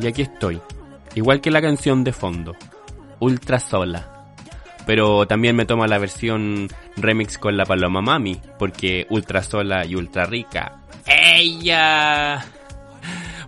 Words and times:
Y 0.00 0.06
aquí 0.06 0.22
estoy, 0.22 0.60
igual 1.14 1.40
que 1.40 1.50
la 1.50 1.62
canción 1.62 2.04
de 2.04 2.12
fondo, 2.12 2.54
Ultra 3.20 3.58
Sola. 3.58 4.12
Pero 4.86 5.26
también 5.26 5.56
me 5.56 5.66
toma 5.66 5.88
la 5.88 5.98
versión 5.98 6.68
remix 6.96 7.38
con 7.38 7.56
la 7.56 7.64
Paloma 7.64 8.00
Mami, 8.02 8.40
porque 8.58 9.06
Ultra 9.10 9.42
Sola 9.42 9.84
y 9.84 9.96
Ultra 9.96 10.26
Rica. 10.26 10.80
¡Ella! 11.06 12.44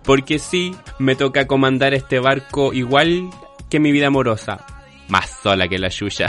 Porque 0.03 0.39
sí, 0.39 0.75
me 0.97 1.15
toca 1.15 1.47
comandar 1.47 1.93
este 1.93 2.19
barco 2.19 2.73
igual 2.73 3.29
que 3.69 3.79
mi 3.79 3.91
vida 3.91 4.07
amorosa. 4.07 4.65
Más 5.07 5.29
sola 5.43 5.67
que 5.67 5.77
la 5.77 5.91
suya. 5.91 6.27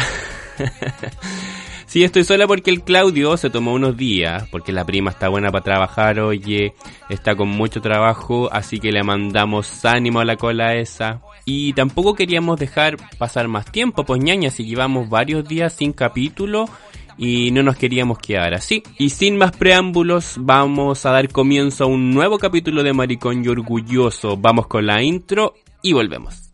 Sí, 1.90 2.04
estoy 2.04 2.22
sola 2.22 2.46
porque 2.46 2.70
el 2.70 2.84
Claudio 2.84 3.36
se 3.36 3.50
tomó 3.50 3.72
unos 3.72 3.96
días, 3.96 4.46
porque 4.52 4.70
la 4.70 4.84
prima 4.84 5.10
está 5.10 5.28
buena 5.28 5.50
para 5.50 5.64
trabajar, 5.64 6.20
oye, 6.20 6.72
está 7.08 7.34
con 7.34 7.48
mucho 7.48 7.80
trabajo, 7.80 8.48
así 8.52 8.78
que 8.78 8.92
le 8.92 9.02
mandamos 9.02 9.84
ánimo 9.84 10.20
a 10.20 10.24
la 10.24 10.36
cola 10.36 10.76
esa. 10.76 11.20
Y 11.44 11.72
tampoco 11.72 12.14
queríamos 12.14 12.60
dejar 12.60 12.96
pasar 13.18 13.48
más 13.48 13.64
tiempo, 13.72 14.04
pues 14.04 14.22
ñaña, 14.22 14.50
si 14.50 14.66
llevamos 14.66 15.08
varios 15.08 15.48
días 15.48 15.72
sin 15.72 15.92
capítulo 15.92 16.66
y 17.18 17.50
no 17.50 17.64
nos 17.64 17.74
queríamos 17.74 18.18
quedar 18.18 18.54
así. 18.54 18.84
Y 18.96 19.10
sin 19.10 19.36
más 19.36 19.50
preámbulos, 19.56 20.36
vamos 20.38 21.04
a 21.06 21.10
dar 21.10 21.28
comienzo 21.32 21.82
a 21.82 21.86
un 21.88 22.12
nuevo 22.12 22.38
capítulo 22.38 22.84
de 22.84 22.92
Maricón 22.92 23.44
y 23.44 23.48
Orgulloso. 23.48 24.36
Vamos 24.36 24.68
con 24.68 24.86
la 24.86 25.02
intro 25.02 25.54
y 25.82 25.92
volvemos. 25.92 26.49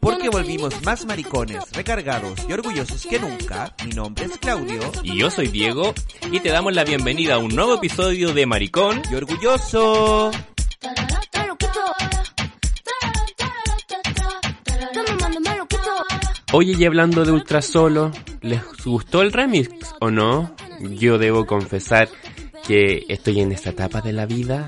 Porque 0.00 0.30
volvimos 0.30 0.82
más 0.82 1.04
maricones, 1.04 1.70
recargados 1.72 2.40
y 2.48 2.52
orgullosos 2.52 3.06
que 3.06 3.18
nunca. 3.18 3.74
Mi 3.84 3.92
nombre 3.92 4.24
es 4.24 4.38
Claudio. 4.38 4.80
Y 5.02 5.18
yo 5.18 5.30
soy 5.30 5.48
Diego 5.48 5.94
y 6.32 6.40
te 6.40 6.48
damos 6.48 6.74
la 6.74 6.84
bienvenida 6.84 7.34
a 7.34 7.38
un 7.38 7.54
nuevo 7.54 7.74
episodio 7.74 8.32
de 8.32 8.46
Maricón 8.46 9.02
Y 9.10 9.14
orgulloso. 9.14 10.30
Oye, 16.52 16.74
y 16.76 16.84
hablando 16.84 17.24
de 17.24 17.32
Ultra 17.32 17.62
Solo, 17.62 18.10
¿les 18.40 18.60
gustó 18.84 19.22
el 19.22 19.32
remix 19.32 19.70
o 20.00 20.10
no? 20.10 20.54
Yo 20.80 21.18
debo 21.18 21.46
confesar 21.46 22.08
que 22.66 23.04
estoy 23.08 23.40
en 23.40 23.52
esta 23.52 23.70
etapa 23.70 24.00
de 24.00 24.12
la 24.12 24.26
vida 24.26 24.66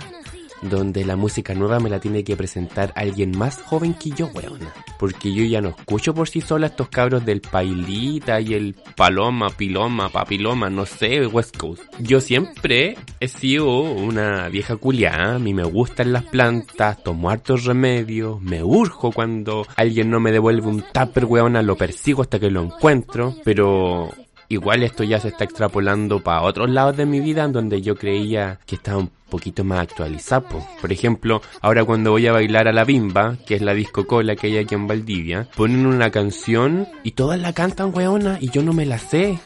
donde 0.62 1.04
la 1.04 1.16
música 1.16 1.54
nueva 1.54 1.80
me 1.80 1.90
la 1.90 1.98
tiene 1.98 2.22
que 2.22 2.36
presentar 2.36 2.92
alguien 2.94 3.36
más 3.36 3.60
joven 3.62 3.94
que 3.94 4.10
yo, 4.10 4.28
weón. 4.28 4.60
Porque 5.02 5.34
yo 5.34 5.42
ya 5.42 5.60
no 5.60 5.70
escucho 5.70 6.14
por 6.14 6.28
sí 6.28 6.40
sola 6.40 6.68
estos 6.68 6.88
cabros 6.88 7.24
del 7.24 7.40
Pailita 7.40 8.40
y 8.40 8.54
el 8.54 8.76
Paloma, 8.94 9.50
Piloma, 9.50 10.10
Papiloma, 10.10 10.70
no 10.70 10.86
sé, 10.86 11.26
West 11.26 11.56
Coast. 11.56 11.82
Yo 11.98 12.20
siempre 12.20 12.96
he 13.18 13.26
sido 13.26 13.80
una 13.80 14.48
vieja 14.48 14.76
culiada, 14.76 15.34
a 15.34 15.38
mí 15.40 15.54
me 15.54 15.64
gustan 15.64 16.12
las 16.12 16.22
plantas, 16.22 17.02
tomo 17.02 17.30
hartos 17.30 17.64
remedios, 17.64 18.40
me 18.40 18.62
urjo 18.62 19.10
cuando 19.10 19.66
alguien 19.74 20.08
no 20.08 20.20
me 20.20 20.30
devuelve 20.30 20.68
un 20.68 20.84
tupper, 20.92 21.24
weón, 21.24 21.66
lo 21.66 21.76
persigo 21.76 22.22
hasta 22.22 22.38
que 22.38 22.52
lo 22.52 22.62
encuentro, 22.62 23.34
pero 23.42 24.08
igual 24.52 24.82
esto 24.82 25.02
ya 25.02 25.18
se 25.18 25.28
está 25.28 25.44
extrapolando 25.44 26.20
para 26.20 26.42
otros 26.42 26.68
lados 26.68 26.96
de 26.96 27.06
mi 27.06 27.20
vida 27.20 27.44
en 27.44 27.52
donde 27.52 27.80
yo 27.80 27.96
creía 27.96 28.58
que 28.66 28.76
estaba 28.76 28.98
un 28.98 29.10
poquito 29.30 29.64
más 29.64 29.80
actualizado. 29.80 30.42
po. 30.42 30.68
Por 30.80 30.92
ejemplo, 30.92 31.40
ahora 31.62 31.84
cuando 31.84 32.10
voy 32.10 32.26
a 32.26 32.32
bailar 32.32 32.68
a 32.68 32.72
la 32.72 32.84
bimba, 32.84 33.38
que 33.46 33.54
es 33.54 33.62
la 33.62 33.72
disco 33.72 34.06
cola 34.06 34.36
que 34.36 34.48
hay 34.48 34.58
aquí 34.58 34.74
en 34.74 34.86
Valdivia, 34.86 35.48
ponen 35.56 35.86
una 35.86 36.10
canción 36.10 36.86
y 37.02 37.12
todas 37.12 37.40
la 37.40 37.54
cantan, 37.54 37.94
weona, 37.94 38.38
y 38.40 38.50
yo 38.50 38.62
no 38.62 38.72
me 38.74 38.84
la 38.84 38.98
sé. 38.98 39.38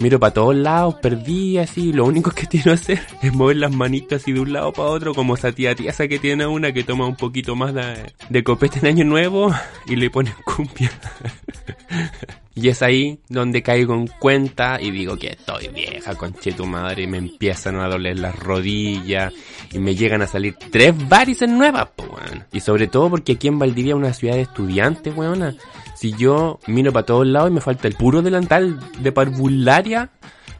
Miro 0.00 0.18
para 0.18 0.34
todos 0.34 0.56
lados, 0.56 0.96
perdí 0.96 1.58
así, 1.58 1.92
lo 1.92 2.04
único 2.04 2.30
que 2.32 2.46
quiero 2.50 2.72
hacer 2.72 3.00
es 3.22 3.32
mover 3.32 3.56
las 3.56 3.72
manitas 3.72 4.20
así 4.20 4.32
de 4.32 4.40
un 4.40 4.52
lado 4.52 4.72
para 4.72 4.88
otro, 4.88 5.14
como 5.14 5.34
esa 5.34 5.52
tía 5.52 5.74
tiesa 5.74 6.08
que 6.08 6.18
tiene 6.18 6.46
una 6.46 6.72
que 6.72 6.84
toma 6.84 7.06
un 7.06 7.16
poquito 7.16 7.56
más 7.56 7.72
de, 7.72 8.12
de 8.28 8.44
copete 8.44 8.80
en 8.80 8.86
año 8.86 9.04
nuevo 9.04 9.50
y 9.86 9.96
le 9.96 10.10
ponen 10.10 10.34
cumbia. 10.44 10.90
Y 12.54 12.68
es 12.68 12.82
ahí 12.82 13.18
donde 13.28 13.62
caigo 13.62 13.94
en 13.94 14.06
cuenta 14.06 14.78
y 14.80 14.90
digo 14.90 15.16
que 15.16 15.28
estoy 15.28 15.68
vieja, 15.68 16.14
conche 16.14 16.52
tu 16.52 16.66
madre, 16.66 17.04
y 17.04 17.06
me 17.06 17.16
empiezan 17.16 17.76
a 17.76 17.88
doler 17.88 18.18
las 18.18 18.38
rodillas 18.38 19.32
y 19.72 19.78
me 19.78 19.94
llegan 19.94 20.20
a 20.20 20.26
salir 20.26 20.56
tres 20.70 20.94
varices 21.08 21.48
nuevas, 21.48 21.88
po, 21.96 22.04
weón. 22.04 22.44
Y 22.52 22.60
sobre 22.60 22.88
todo 22.88 23.08
porque 23.08 23.32
aquí 23.32 23.48
en 23.48 23.58
Valdivia 23.58 23.92
es 23.92 23.98
una 23.98 24.12
ciudad 24.12 24.34
de 24.34 24.42
estudiantes, 24.42 25.16
weona. 25.16 25.54
Si 25.96 26.12
yo 26.12 26.58
miro 26.66 26.92
para 26.92 27.06
todos 27.06 27.26
lados 27.26 27.50
y 27.50 27.54
me 27.54 27.60
falta 27.60 27.88
el 27.88 27.94
puro 27.94 28.20
delantal 28.20 28.78
de 28.98 29.12
parvularia 29.12 30.10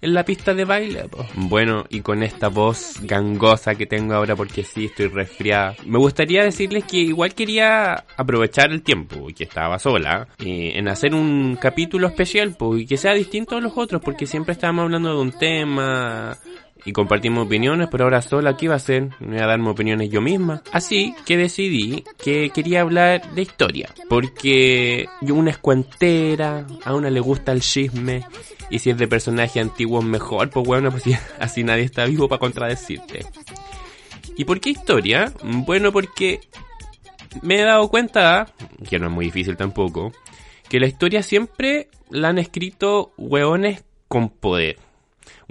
en 0.02 0.14
la 0.14 0.24
pista 0.24 0.52
de 0.52 0.64
baile. 0.64 1.08
po. 1.08 1.24
Bueno, 1.34 1.84
y 1.88 2.00
con 2.00 2.22
esta 2.22 2.48
voz 2.48 2.96
gangosa 3.02 3.74
que 3.76 3.86
tengo 3.86 4.14
ahora 4.14 4.36
porque 4.36 4.64
sí 4.64 4.86
estoy 4.86 5.06
resfriada, 5.06 5.76
me 5.86 5.98
gustaría 5.98 6.44
decirles 6.44 6.84
que 6.84 6.98
igual 6.98 7.34
quería 7.34 8.04
aprovechar 8.16 8.72
el 8.72 8.82
tiempo 8.82 9.30
y 9.30 9.34
que 9.34 9.44
estaba 9.44 9.78
sola 9.78 10.26
eh, 10.38 10.72
en 10.74 10.88
hacer 10.88 11.14
un 11.14 11.56
capítulo 11.60 12.08
especial 12.08 12.54
pues, 12.58 12.82
y 12.82 12.86
que 12.86 12.96
sea 12.96 13.14
distinto 13.14 13.56
a 13.56 13.60
los 13.60 13.72
otros 13.76 14.02
porque 14.02 14.26
siempre 14.26 14.52
estábamos 14.52 14.84
hablando 14.84 15.14
de 15.14 15.20
un 15.20 15.32
tema 15.32 16.36
y 16.84 16.92
compartimos 16.92 17.46
opiniones, 17.46 17.88
pero 17.90 18.04
ahora 18.04 18.22
sola 18.22 18.50
aquí 18.50 18.66
va 18.66 18.76
a 18.76 18.80
ser, 18.80 19.10
me 19.20 19.34
voy 19.34 19.38
a 19.38 19.46
darme 19.46 19.70
opiniones 19.70 20.10
yo 20.10 20.20
misma. 20.20 20.62
Así 20.72 21.14
que 21.24 21.36
decidí 21.36 22.04
que 22.22 22.50
quería 22.50 22.80
hablar 22.80 23.32
de 23.34 23.42
historia, 23.42 23.88
porque 24.08 25.06
una 25.22 25.50
es 25.50 25.58
cuentera, 25.58 26.66
a 26.84 26.94
una 26.94 27.10
le 27.10 27.20
gusta 27.20 27.52
el 27.52 27.60
chisme, 27.60 28.24
y 28.70 28.78
si 28.78 28.90
es 28.90 28.98
de 28.98 29.06
personaje 29.06 29.60
antiguo 29.60 30.02
mejor, 30.02 30.50
pues 30.50 30.66
bueno, 30.66 30.90
pues 30.90 31.02
sí, 31.04 31.14
así 31.38 31.62
nadie 31.62 31.84
está 31.84 32.04
vivo 32.06 32.28
para 32.28 32.40
contradecirte. 32.40 33.26
¿Y 34.36 34.44
por 34.44 34.60
qué 34.60 34.70
historia? 34.70 35.32
Bueno, 35.42 35.92
porque 35.92 36.40
me 37.42 37.60
he 37.60 37.62
dado 37.62 37.88
cuenta, 37.88 38.52
que 38.88 38.98
no 38.98 39.06
es 39.06 39.12
muy 39.12 39.26
difícil 39.26 39.56
tampoco, 39.56 40.12
que 40.68 40.80
la 40.80 40.86
historia 40.86 41.22
siempre 41.22 41.88
la 42.10 42.28
han 42.28 42.38
escrito 42.38 43.12
hueones 43.16 43.84
con 44.08 44.30
poder. 44.30 44.78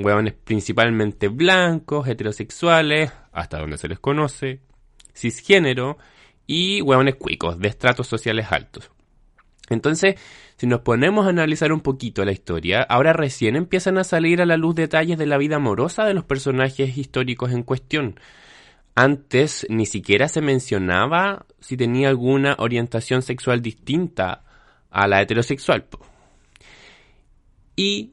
Hueones 0.04 0.34
principalmente 0.34 1.28
blancos, 1.28 2.08
heterosexuales, 2.08 3.12
hasta 3.32 3.60
donde 3.60 3.78
se 3.78 3.88
les 3.88 4.00
conoce, 4.00 4.62
cisgénero 5.14 5.98
y 6.48 6.82
hueones 6.82 7.16
cuicos, 7.16 7.60
de 7.60 7.70
estratos 7.70 8.08
sociales 8.08 8.48
altos. 8.52 8.92
Entonces, 9.70 10.16
si 10.58 10.68
nos 10.68 10.82
ponemos 10.82 11.26
a 11.26 11.30
analizar 11.30 11.72
un 11.72 11.80
poquito 11.80 12.26
la 12.26 12.34
historia, 12.34 12.82
ahora 12.82 13.14
recién 13.14 13.56
empiezan 13.56 13.98
a 13.98 14.04
salir 14.04 14.42
a 14.42 14.46
la 14.46 14.58
luz 14.58 14.76
detalles 14.76 15.18
de 15.18 15.26
la 15.26 15.38
vida 15.38 15.56
amorosa 15.56 16.06
de 16.06 16.14
los 16.14 16.26
personajes 16.26 16.98
históricos 16.98 17.52
en 17.52 17.64
cuestión. 17.64 18.20
Antes 18.96 19.66
ni 19.70 19.86
siquiera 19.86 20.28
se 20.28 20.42
mencionaba 20.42 21.46
si 21.62 21.78
tenía 21.78 22.10
alguna 22.10 22.56
orientación 22.60 23.22
sexual 23.22 23.62
distinta 23.62 24.44
a 24.90 25.08
la 25.08 25.22
heterosexual. 25.22 25.86
Y, 27.78 28.12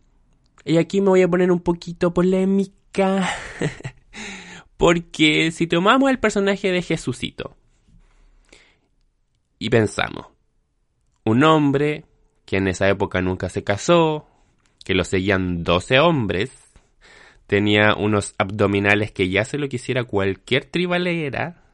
y 0.69 0.77
aquí 0.77 1.01
me 1.01 1.09
voy 1.09 1.23
a 1.23 1.29
poner 1.29 1.51
un 1.51 1.61
poquito 1.61 2.13
polémica. 2.13 3.29
Porque 4.77 5.51
si 5.51 5.67
tomamos 5.67 6.11
el 6.11 6.21
personaje 6.21 6.71
de 6.71 6.83
Jesucito 6.83 7.57
y 9.59 9.71
pensamos, 9.71 10.27
un 11.25 11.43
hombre 11.43 12.05
que 12.45 12.59
en 12.59 12.69
esa 12.69 12.89
época 12.89 13.21
nunca 13.21 13.49
se 13.49 13.65
casó, 13.65 14.27
que 14.85 14.95
lo 14.95 15.05
seguían 15.05 15.65
12 15.65 15.99
hombres, 15.99 16.53
tenía 17.47 17.95
unos 17.97 18.35
abdominales 18.39 19.11
que 19.11 19.29
ya 19.29 19.45
se 19.45 19.59
lo 19.59 19.69
quisiera 19.69 20.05
cualquier 20.05 20.65
tribalera, 20.67 21.65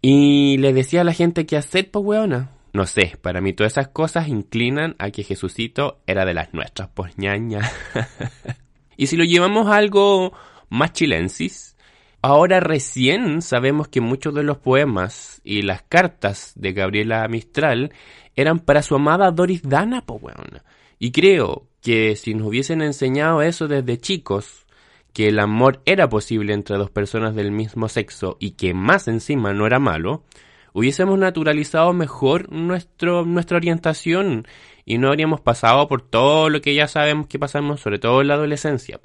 y 0.00 0.58
le 0.58 0.72
decía 0.72 1.02
a 1.02 1.04
la 1.04 1.14
gente 1.14 1.46
que 1.46 1.56
hacer, 1.56 1.90
pues 1.90 2.04
weona. 2.04 2.50
No 2.72 2.86
sé, 2.86 3.18
para 3.20 3.40
mí 3.40 3.52
todas 3.52 3.72
esas 3.72 3.88
cosas 3.88 4.28
inclinan 4.28 4.96
a 4.98 5.10
que 5.10 5.24
Jesucito 5.24 6.00
era 6.06 6.24
de 6.24 6.34
las 6.34 6.54
nuestras, 6.54 6.88
pues 6.94 7.18
ñaña. 7.18 7.70
y 8.96 9.08
si 9.08 9.16
lo 9.16 9.24
llevamos 9.24 9.66
a 9.68 9.76
algo 9.76 10.32
más 10.70 10.92
chilensis, 10.92 11.76
ahora 12.22 12.60
recién 12.60 13.42
sabemos 13.42 13.88
que 13.88 14.00
muchos 14.00 14.34
de 14.34 14.42
los 14.42 14.56
poemas 14.56 15.42
y 15.44 15.62
las 15.62 15.82
cartas 15.82 16.52
de 16.54 16.72
Gabriela 16.72 17.28
Mistral 17.28 17.92
eran 18.36 18.58
para 18.60 18.82
su 18.82 18.94
amada 18.94 19.30
Doris 19.30 19.62
Dana, 19.62 20.06
po 20.06 20.14
weón. 20.14 20.62
Y 20.98 21.12
creo 21.12 21.66
que 21.82 22.16
si 22.16 22.32
nos 22.32 22.46
hubiesen 22.46 22.80
enseñado 22.80 23.42
eso 23.42 23.68
desde 23.68 23.98
chicos, 23.98 24.66
que 25.12 25.28
el 25.28 25.38
amor 25.40 25.82
era 25.84 26.08
posible 26.08 26.54
entre 26.54 26.78
dos 26.78 26.90
personas 26.90 27.34
del 27.34 27.50
mismo 27.50 27.88
sexo 27.88 28.36
y 28.40 28.52
que 28.52 28.72
más 28.72 29.08
encima 29.08 29.52
no 29.52 29.66
era 29.66 29.78
malo, 29.78 30.24
hubiésemos 30.72 31.18
naturalizado 31.18 31.92
mejor 31.92 32.50
nuestro, 32.52 33.24
nuestra 33.24 33.56
orientación 33.56 34.46
y 34.84 34.98
no 34.98 35.08
habríamos 35.08 35.40
pasado 35.40 35.88
por 35.88 36.02
todo 36.02 36.48
lo 36.48 36.60
que 36.60 36.74
ya 36.74 36.88
sabemos 36.88 37.26
que 37.26 37.38
pasamos, 37.38 37.80
sobre 37.80 37.98
todo 37.98 38.20
en 38.20 38.28
la 38.28 38.34
adolescencia. 38.34 39.00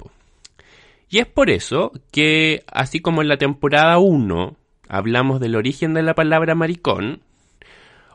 Y 1.08 1.18
es 1.18 1.26
por 1.26 1.50
eso 1.50 1.92
que, 2.10 2.64
así 2.66 3.00
como 3.00 3.22
en 3.22 3.28
la 3.28 3.38
temporada 3.38 3.98
1 3.98 4.56
hablamos 4.88 5.40
del 5.40 5.56
origen 5.56 5.94
de 5.94 6.02
la 6.02 6.14
palabra 6.14 6.54
maricón, 6.54 7.20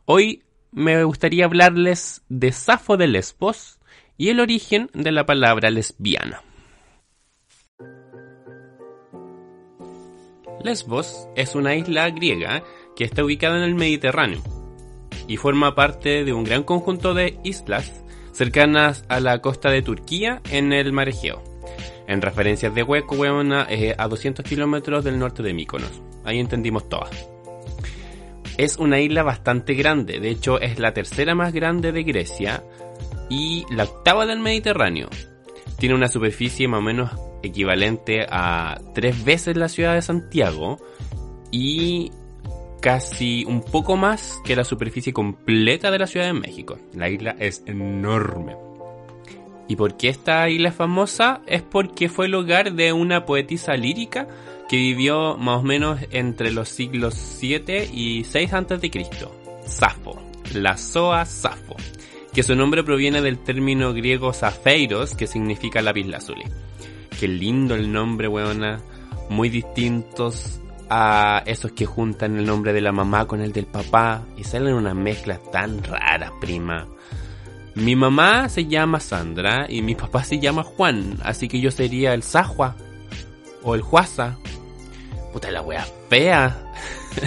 hoy 0.06 0.44
me 0.72 1.04
gustaría 1.04 1.46
hablarles 1.46 2.24
de 2.30 2.52
Safo 2.52 2.98
de 2.98 3.08
Lesbos 3.08 3.80
y 4.18 4.30
el 4.30 4.40
origen 4.40 4.90
de 4.94 5.12
la 5.12 5.26
palabra 5.26 5.70
lesbiana. 5.70 6.42
Lesbos 10.64 11.28
es 11.36 11.56
una 11.56 11.76
isla 11.76 12.10
griega 12.10 12.64
está 13.04 13.24
ubicada 13.24 13.58
en 13.58 13.64
el 13.64 13.76
Mediterráneo 13.76 14.42
y 15.28 15.38
forma 15.38 15.76
parte 15.76 16.24
de 16.24 16.34
un 16.34 16.44
gran 16.44 16.64
conjunto 16.64 17.14
de 17.14 17.40
islas 17.44 18.04
cercanas 18.34 19.06
a 19.10 19.20
la 19.20 19.40
costa 19.40 19.70
de 19.70 19.82
Turquía 19.82 20.42
en 20.50 20.74
el 20.74 20.92
mar 20.92 21.10
Egeo. 21.10 21.44
En 22.08 22.22
referencias 22.22 22.76
de 22.76 22.84
hueco, 22.84 23.16
huevona, 23.16 23.66
eh, 23.70 23.96
a 23.98 24.08
200 24.08 24.44
kilómetros 24.46 25.04
del 25.04 25.20
norte 25.20 25.42
de 25.42 25.54
Míconos. 25.54 26.02
Ahí 26.26 26.40
entendimos 26.40 26.90
todas. 26.90 27.30
Es 28.58 28.78
una 28.78 29.00
isla 29.00 29.24
bastante 29.24 29.74
grande, 29.74 30.20
de 30.20 30.30
hecho 30.30 30.60
es 30.60 30.78
la 30.80 30.94
tercera 30.94 31.34
más 31.34 31.54
grande 31.54 31.92
de 31.92 32.04
Grecia 32.04 32.64
y 33.30 33.66
la 33.72 33.86
octava 33.86 34.26
del 34.26 34.40
Mediterráneo. 34.40 35.10
Tiene 35.80 35.96
una 35.96 36.08
superficie 36.08 36.68
más 36.68 36.80
o 36.80 36.84
menos 36.84 37.12
equivalente 37.42 38.26
a 38.30 38.80
tres 38.94 39.24
veces 39.26 39.58
la 39.58 39.70
ciudad 39.70 39.96
de 39.96 40.02
Santiago 40.02 40.78
y 41.52 42.12
casi 42.84 43.46
un 43.46 43.62
poco 43.62 43.96
más 43.96 44.42
que 44.44 44.58
la 44.58 44.66
superficie 44.66 45.14
completa 45.14 45.90
de 45.90 46.00
la 46.00 46.06
Ciudad 46.06 46.26
de 46.26 46.34
México. 46.34 46.78
La 46.94 47.08
isla 47.08 47.34
es 47.40 47.64
enorme. 47.66 48.58
¿Y 49.70 49.78
por 49.78 49.96
qué 49.96 50.10
esta 50.10 50.50
isla 50.50 50.68
es 50.68 50.76
famosa? 50.76 51.42
Es 51.48 51.62
porque 51.62 52.10
fue 52.10 52.26
el 52.26 52.36
hogar 52.36 52.74
de 52.74 52.92
una 52.92 53.26
poetisa 53.26 53.76
lírica 53.76 54.28
que 54.68 54.76
vivió 54.76 55.38
más 55.38 55.60
o 55.60 55.64
menos 55.64 56.02
entre 56.12 56.52
los 56.52 56.68
siglos 56.68 57.14
7 57.14 57.90
y 57.94 58.26
6 58.26 58.54
a.C. 58.54 59.10
Safo, 59.66 60.22
la 60.54 60.76
Soa 60.76 61.24
Safo, 61.24 61.78
que 62.34 62.44
su 62.44 62.54
nombre 62.54 62.84
proviene 62.84 63.22
del 63.22 63.40
término 63.40 63.94
griego 63.94 64.34
Zafeiros, 64.34 65.16
que 65.16 65.26
significa 65.26 65.82
lápiz 65.82 66.06
lazuli. 66.06 66.44
Qué 67.18 67.30
lindo 67.30 67.76
el 67.76 67.94
nombre, 67.94 68.28
weona. 68.28 68.82
Muy 69.30 69.48
distintos 69.48 70.60
a 70.90 71.44
esos 71.46 71.72
que 71.72 71.86
juntan 71.86 72.38
el 72.38 72.46
nombre 72.46 72.74
de 72.74 72.82
la 72.82 72.92
mamá 72.92 73.26
con 73.26 73.42
el 73.42 73.52
del 73.52 73.66
papá 73.66 74.24
y 74.38 74.44
salen 74.44 74.74
unas 74.74 74.96
mezclas 74.96 75.40
tan 75.52 75.84
raras, 75.84 76.32
prima. 76.40 76.88
Mi 77.76 77.96
mamá 77.96 78.50
se 78.50 78.68
llama 78.68 79.00
Sandra 79.00 79.66
y 79.68 79.82
mi 79.82 79.96
papá 79.96 80.24
se 80.24 80.40
llama 80.40 80.64
Juan, 80.64 81.18
así 81.24 81.48
que 81.48 81.60
yo 81.60 81.72
sería 81.72 82.14
el 82.14 82.22
Sajua 82.22 82.76
o 83.64 83.74
el 83.74 83.82
Juasa. 83.82 84.38
Puta 85.32 85.50
la 85.50 85.62
wea 85.62 85.86
fea. 86.10 86.72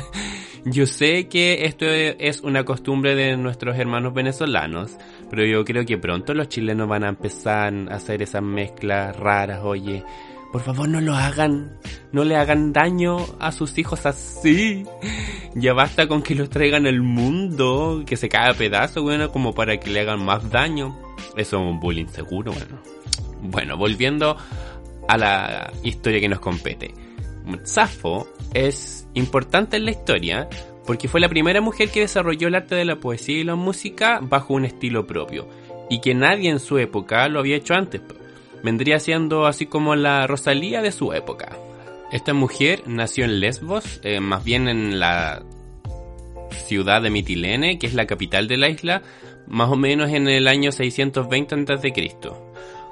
yo 0.64 0.86
sé 0.86 1.26
que 1.26 1.64
esto 1.64 1.86
es 1.86 2.40
una 2.42 2.64
costumbre 2.64 3.16
de 3.16 3.36
nuestros 3.36 3.76
hermanos 3.76 4.14
venezolanos, 4.14 4.96
pero 5.28 5.44
yo 5.44 5.64
creo 5.64 5.84
que 5.84 5.98
pronto 5.98 6.32
los 6.32 6.48
chilenos 6.48 6.88
van 6.88 7.02
a 7.02 7.08
empezar 7.08 7.74
a 7.90 7.94
hacer 7.96 8.22
esas 8.22 8.42
mezclas 8.42 9.16
raras, 9.16 9.60
oye. 9.64 10.04
Por 10.56 10.64
favor, 10.64 10.88
no 10.88 11.02
lo 11.02 11.14
hagan. 11.14 11.76
No 12.12 12.24
le 12.24 12.34
hagan 12.34 12.72
daño 12.72 13.18
a 13.38 13.52
sus 13.52 13.76
hijos 13.76 14.06
así. 14.06 14.86
Ya 15.54 15.74
basta 15.74 16.08
con 16.08 16.22
que 16.22 16.34
los 16.34 16.48
traigan 16.48 16.86
al 16.86 17.02
mundo, 17.02 18.04
que 18.06 18.16
se 18.16 18.30
caiga 18.30 18.52
a 18.52 18.54
pedazo, 18.54 19.02
bueno, 19.02 19.30
como 19.30 19.54
para 19.54 19.78
que 19.78 19.90
le 19.90 20.00
hagan 20.00 20.24
más 20.24 20.50
daño. 20.50 20.96
Eso 21.36 21.58
es 21.58 21.62
un 21.62 21.78
bullying 21.78 22.06
seguro, 22.06 22.52
bueno. 22.52 22.80
Bueno, 23.42 23.76
volviendo 23.76 24.38
a 25.06 25.18
la 25.18 25.70
historia 25.82 26.20
que 26.20 26.28
nos 26.30 26.40
compete. 26.40 26.94
Safo 27.64 28.26
es 28.54 29.06
importante 29.12 29.76
en 29.76 29.84
la 29.84 29.90
historia 29.90 30.48
porque 30.86 31.06
fue 31.06 31.20
la 31.20 31.28
primera 31.28 31.60
mujer 31.60 31.90
que 31.90 32.00
desarrolló 32.00 32.48
el 32.48 32.54
arte 32.54 32.76
de 32.76 32.86
la 32.86 32.96
poesía 32.96 33.40
y 33.40 33.44
la 33.44 33.56
música 33.56 34.20
bajo 34.22 34.54
un 34.54 34.64
estilo 34.64 35.06
propio, 35.06 35.50
y 35.90 36.00
que 36.00 36.14
nadie 36.14 36.48
en 36.48 36.60
su 36.60 36.78
época 36.78 37.28
lo 37.28 37.40
había 37.40 37.56
hecho 37.56 37.74
antes 37.74 38.00
vendría 38.62 38.98
siendo 39.00 39.46
así 39.46 39.66
como 39.66 39.96
la 39.96 40.26
Rosalía 40.26 40.82
de 40.82 40.92
su 40.92 41.12
época. 41.12 41.56
Esta 42.12 42.34
mujer 42.34 42.82
nació 42.86 43.24
en 43.24 43.40
Lesbos, 43.40 44.00
eh, 44.02 44.20
más 44.20 44.44
bien 44.44 44.68
en 44.68 45.00
la 45.00 45.42
ciudad 46.66 47.02
de 47.02 47.10
Mitilene, 47.10 47.78
que 47.78 47.86
es 47.86 47.94
la 47.94 48.06
capital 48.06 48.48
de 48.48 48.56
la 48.56 48.68
isla, 48.68 49.02
más 49.46 49.70
o 49.70 49.76
menos 49.76 50.10
en 50.10 50.28
el 50.28 50.48
año 50.48 50.72
620 50.72 51.72
a.C. 51.72 51.92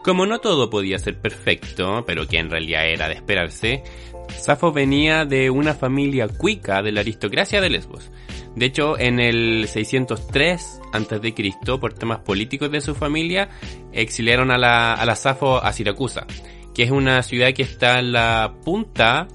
Como 0.02 0.26
no 0.26 0.38
todo 0.38 0.68
podía 0.68 0.98
ser 0.98 1.18
perfecto, 1.18 2.04
pero 2.06 2.26
que 2.26 2.38
en 2.38 2.50
realidad 2.50 2.86
era 2.86 3.08
de 3.08 3.14
esperarse, 3.14 3.82
Safo 4.28 4.72
venía 4.72 5.24
de 5.24 5.50
una 5.50 5.74
familia 5.74 6.28
cuica 6.28 6.82
de 6.82 6.92
la 6.92 7.00
aristocracia 7.00 7.60
de 7.60 7.70
Lesbos, 7.70 8.10
de 8.56 8.66
hecho, 8.66 8.98
en 8.98 9.18
el 9.18 9.66
603 9.66 10.80
a.C., 10.92 11.78
por 11.80 11.92
temas 11.94 12.20
políticos 12.20 12.70
de 12.70 12.80
su 12.80 12.94
familia, 12.94 13.48
exiliaron 13.92 14.50
a 14.52 14.58
la, 14.58 14.94
a 14.94 15.04
la 15.04 15.16
Safo 15.16 15.58
a 15.58 15.72
Siracusa, 15.72 16.26
que 16.72 16.84
es 16.84 16.90
una 16.90 17.22
ciudad 17.22 17.52
que 17.52 17.62
está 17.62 17.98
en 17.98 18.12
la 18.12 18.54
punta 18.64 19.26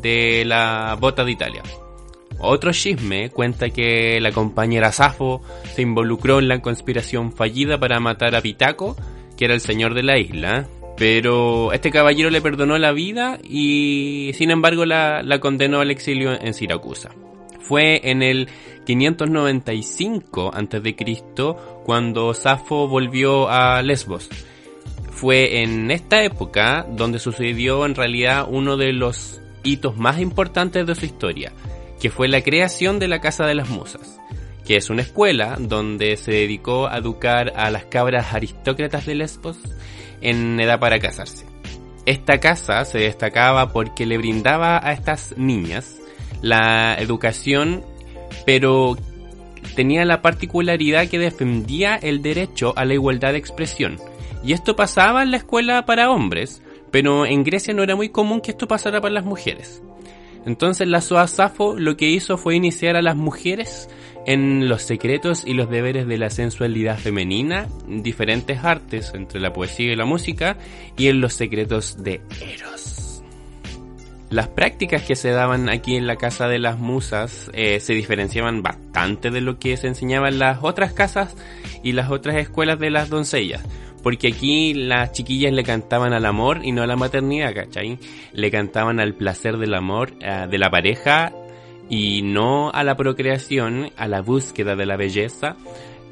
de 0.00 0.44
la 0.46 0.96
bota 0.98 1.24
de 1.24 1.32
Italia. 1.32 1.62
Otro 2.38 2.72
chisme 2.72 3.30
cuenta 3.30 3.70
que 3.70 4.20
la 4.20 4.32
compañera 4.32 4.92
Safo 4.92 5.42
se 5.74 5.82
involucró 5.82 6.38
en 6.38 6.48
la 6.48 6.60
conspiración 6.60 7.32
fallida 7.32 7.78
para 7.78 8.00
matar 8.00 8.34
a 8.34 8.40
Pitaco, 8.40 8.96
que 9.36 9.44
era 9.44 9.54
el 9.54 9.60
señor 9.60 9.92
de 9.92 10.02
la 10.02 10.18
isla, 10.18 10.66
pero 10.96 11.72
este 11.72 11.90
caballero 11.90 12.30
le 12.30 12.40
perdonó 12.40 12.78
la 12.78 12.92
vida 12.92 13.38
y 13.42 14.30
sin 14.34 14.50
embargo 14.50 14.86
la, 14.86 15.22
condenó 15.40 15.80
al 15.80 15.90
exilio 15.90 16.32
en 16.32 16.54
Siracusa. 16.54 17.10
Fue 17.60 18.10
en 18.10 18.22
el 18.22 18.48
595 18.86 20.52
a.C. 20.54 21.24
cuando 21.84 22.32
Safo 22.32 22.88
volvió 22.88 23.48
a 23.48 23.82
Lesbos. 23.82 24.30
Fue 25.10 25.62
en 25.62 25.90
esta 25.90 26.22
época 26.22 26.86
donde 26.88 27.18
sucedió 27.18 27.84
en 27.84 27.94
realidad 27.94 28.46
uno 28.48 28.76
de 28.76 28.92
los 28.92 29.40
hitos 29.64 29.96
más 29.96 30.20
importantes 30.20 30.86
de 30.86 30.94
su 30.94 31.04
historia, 31.04 31.52
que 32.00 32.10
fue 32.10 32.28
la 32.28 32.42
creación 32.42 32.98
de 32.98 33.08
la 33.08 33.20
Casa 33.20 33.46
de 33.46 33.54
las 33.54 33.68
Musas, 33.68 34.20
que 34.64 34.76
es 34.76 34.90
una 34.90 35.02
escuela 35.02 35.56
donde 35.58 36.16
se 36.16 36.32
dedicó 36.32 36.86
a 36.86 36.98
educar 36.98 37.52
a 37.56 37.70
las 37.70 37.86
cabras 37.86 38.32
aristócratas 38.32 39.06
de 39.06 39.16
Lesbos 39.16 39.58
en 40.20 40.58
edad 40.60 40.80
para 40.80 40.98
casarse. 40.98 41.46
Esta 42.04 42.38
casa 42.38 42.84
se 42.84 42.98
destacaba 42.98 43.72
porque 43.72 44.06
le 44.06 44.18
brindaba 44.18 44.80
a 44.82 44.92
estas 44.92 45.34
niñas 45.36 45.96
la 46.40 46.94
educación, 46.94 47.84
pero 48.44 48.96
tenía 49.74 50.04
la 50.04 50.22
particularidad 50.22 51.08
que 51.08 51.18
defendía 51.18 51.96
el 51.96 52.22
derecho 52.22 52.72
a 52.76 52.84
la 52.84 52.94
igualdad 52.94 53.32
de 53.32 53.38
expresión. 53.38 53.98
Y 54.44 54.52
esto 54.52 54.76
pasaba 54.76 55.22
en 55.22 55.32
la 55.32 55.38
escuela 55.38 55.84
para 55.84 56.10
hombres, 56.10 56.62
pero 56.92 57.26
en 57.26 57.42
Grecia 57.42 57.74
no 57.74 57.82
era 57.82 57.96
muy 57.96 58.10
común 58.10 58.40
que 58.40 58.52
esto 58.52 58.68
pasara 58.68 59.00
para 59.00 59.14
las 59.14 59.24
mujeres. 59.24 59.82
Entonces 60.46 60.86
la 60.86 61.00
Soa 61.00 61.26
Safo 61.26 61.76
lo 61.76 61.96
que 61.96 62.08
hizo 62.08 62.38
fue 62.38 62.54
iniciar 62.54 62.94
a 62.94 63.02
las 63.02 63.16
mujeres 63.16 63.90
en 64.26 64.68
los 64.68 64.82
secretos 64.82 65.44
y 65.46 65.54
los 65.54 65.70
deberes 65.70 66.06
de 66.06 66.18
la 66.18 66.30
sensualidad 66.30 66.98
femenina, 66.98 67.68
diferentes 67.86 68.62
artes 68.64 69.12
entre 69.14 69.40
la 69.40 69.52
poesía 69.52 69.92
y 69.92 69.96
la 69.96 70.04
música, 70.04 70.58
y 70.98 71.06
en 71.06 71.20
los 71.20 71.32
secretos 71.32 72.02
de 72.02 72.20
Eros. 72.40 73.22
Las 74.28 74.48
prácticas 74.48 75.02
que 75.02 75.14
se 75.14 75.30
daban 75.30 75.68
aquí 75.68 75.94
en 75.94 76.08
la 76.08 76.16
casa 76.16 76.48
de 76.48 76.58
las 76.58 76.78
musas 76.80 77.48
eh, 77.54 77.78
se 77.78 77.94
diferenciaban 77.94 78.60
bastante 78.60 79.30
de 79.30 79.40
lo 79.40 79.60
que 79.60 79.76
se 79.76 79.86
enseñaba 79.86 80.28
en 80.28 80.40
las 80.40 80.58
otras 80.62 80.92
casas 80.92 81.36
y 81.84 81.92
las 81.92 82.10
otras 82.10 82.36
escuelas 82.36 82.80
de 82.80 82.90
las 82.90 83.08
doncellas. 83.08 83.62
Porque 84.02 84.28
aquí 84.28 84.74
las 84.74 85.12
chiquillas 85.12 85.52
le 85.52 85.62
cantaban 85.62 86.12
al 86.12 86.26
amor 86.26 86.60
y 86.64 86.72
no 86.72 86.82
a 86.82 86.86
la 86.88 86.96
maternidad, 86.96 87.54
¿cachai? 87.54 87.98
Le 88.32 88.50
cantaban 88.50 88.98
al 88.98 89.14
placer 89.14 89.56
del 89.58 89.74
amor 89.74 90.14
eh, 90.20 90.46
de 90.50 90.58
la 90.58 90.70
pareja 90.70 91.32
y 91.88 92.22
no 92.22 92.70
a 92.70 92.84
la 92.84 92.96
procreación, 92.96 93.90
a 93.96 94.08
la 94.08 94.22
búsqueda 94.22 94.76
de 94.76 94.86
la 94.86 94.96
belleza 94.96 95.56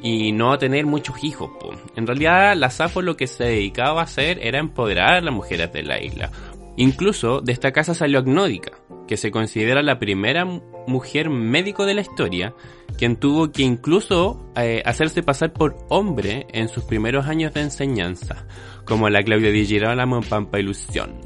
y 0.03 0.33
no 0.33 0.53
a 0.53 0.59
tener 0.59 0.87
muchos 0.87 1.25
hijos. 1.25 1.51
En 1.97 2.07
realidad 2.07 2.55
la 2.57 2.71
Safo 2.71 3.03
lo 3.03 3.17
que 3.17 3.27
se 3.27 3.45
dedicaba 3.45 4.01
a 4.01 4.05
hacer 4.05 4.39
era 4.43 4.59
empoderar 4.59 5.15
a 5.15 5.21
las 5.21 5.35
mujeres 5.35 5.73
de 5.73 5.83
la 5.83 6.01
isla. 6.03 6.31
Incluso 6.77 7.41
de 7.41 7.53
esta 7.53 7.73
casa 7.73 7.95
salió 7.95 8.19
Agnódica, 8.19 8.73
que 9.07 9.17
se 9.17 9.31
considera 9.31 9.83
la 9.83 9.99
primera 9.99 10.45
mujer 10.87 11.31
médico 11.31 11.87
de 11.87 11.95
la 11.95 12.01
historia 12.01 12.55
quien 12.99 13.17
tuvo 13.17 13.51
que 13.51 13.63
incluso 13.63 14.53
eh, 14.57 14.83
hacerse 14.85 15.23
pasar 15.23 15.53
por 15.53 15.77
hombre 15.89 16.47
en 16.53 16.69
sus 16.69 16.85
primeros 16.85 17.27
años 17.27 17.53
de 17.55 17.63
enseñanza, 17.63 18.47
como 18.85 19.09
la 19.09 19.23
Claudia 19.23 19.51
Di 19.51 19.67
Girolamo 19.67 20.19
en 20.19 20.23
Pampa 20.23 20.61
Ilusión. 20.61 21.21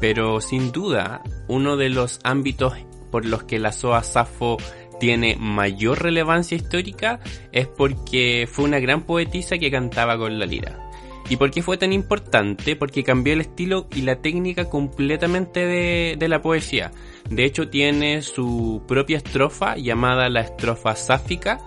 Pero 0.00 0.40
sin 0.40 0.72
duda, 0.72 1.22
uno 1.48 1.76
de 1.76 1.88
los 1.90 2.20
ámbitos 2.24 2.74
por 3.14 3.26
los 3.26 3.44
que 3.44 3.60
la 3.60 3.70
SOA 3.70 4.02
Safo 4.02 4.56
tiene 4.98 5.36
mayor 5.38 6.02
relevancia 6.02 6.56
histórica 6.56 7.20
es 7.52 7.68
porque 7.68 8.48
fue 8.50 8.64
una 8.64 8.80
gran 8.80 9.02
poetisa 9.02 9.56
que 9.56 9.70
cantaba 9.70 10.18
con 10.18 10.36
la 10.36 10.46
lira. 10.46 10.90
¿Y 11.30 11.36
por 11.36 11.52
qué 11.52 11.62
fue 11.62 11.76
tan 11.76 11.92
importante? 11.92 12.74
Porque 12.74 13.04
cambió 13.04 13.34
el 13.34 13.42
estilo 13.42 13.86
y 13.94 14.02
la 14.02 14.16
técnica 14.16 14.64
completamente 14.68 15.64
de, 15.64 16.16
de 16.18 16.28
la 16.28 16.42
poesía. 16.42 16.90
De 17.30 17.44
hecho, 17.44 17.68
tiene 17.68 18.20
su 18.22 18.82
propia 18.88 19.18
estrofa 19.18 19.76
llamada 19.76 20.28
la 20.28 20.40
estrofa 20.40 20.96
sáfica, 20.96 21.60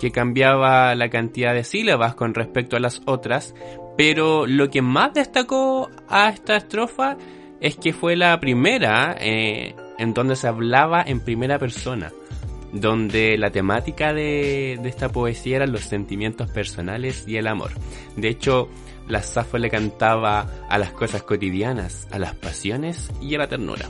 que 0.00 0.10
cambiaba 0.10 0.96
la 0.96 1.10
cantidad 1.10 1.54
de 1.54 1.62
sílabas 1.62 2.16
con 2.16 2.34
respecto 2.34 2.74
a 2.74 2.80
las 2.80 3.02
otras, 3.04 3.54
pero 3.96 4.48
lo 4.48 4.68
que 4.68 4.82
más 4.82 5.14
destacó 5.14 5.90
a 6.08 6.28
esta 6.30 6.56
estrofa 6.56 7.16
es 7.60 7.76
que 7.76 7.92
fue 7.92 8.16
la 8.16 8.40
primera 8.40 9.16
eh, 9.20 9.76
en 9.98 10.14
donde 10.14 10.36
se 10.36 10.48
hablaba 10.48 11.02
en 11.02 11.20
primera 11.20 11.58
persona, 11.58 12.12
donde 12.72 13.36
la 13.38 13.50
temática 13.50 14.12
de, 14.12 14.74
esta 14.84 15.10
poesía 15.10 15.56
eran 15.56 15.72
los 15.72 15.82
sentimientos 15.82 16.50
personales 16.50 17.24
y 17.26 17.36
el 17.36 17.46
amor. 17.46 17.72
De 18.16 18.28
hecho, 18.28 18.68
la 19.08 19.22
Safo 19.22 19.58
le 19.58 19.70
cantaba 19.70 20.46
a 20.68 20.78
las 20.78 20.92
cosas 20.92 21.22
cotidianas, 21.22 22.06
a 22.10 22.18
las 22.18 22.34
pasiones 22.34 23.10
y 23.20 23.34
a 23.34 23.38
la 23.38 23.48
ternura. 23.48 23.88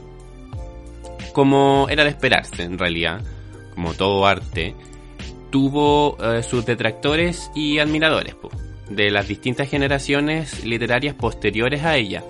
Como 1.33 1.87
era 1.91 2.05
de 2.05 2.11
esperarse, 2.11 2.63
en 2.63 2.79
realidad, 2.79 3.23
como 3.75 3.95
todo 3.95 4.27
arte, 4.27 4.75
tuvo 5.51 6.17
eh, 6.23 6.43
sus 6.43 6.65
detractores 6.65 7.51
y 7.55 7.79
admiradores 7.79 8.35
po, 8.35 8.51
de 8.89 9.11
las 9.11 9.29
distintas 9.29 9.69
generaciones 9.69 10.65
literarias 10.65 11.15
posteriores 11.15 11.85
a 11.85 11.97
ella, 11.97 12.23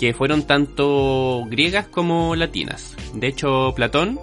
que 0.00 0.14
fueron 0.14 0.44
tanto 0.44 1.44
griegas 1.50 1.86
como 1.86 2.34
latinas. 2.34 2.96
De 3.12 3.26
hecho, 3.26 3.74
Platón 3.76 4.18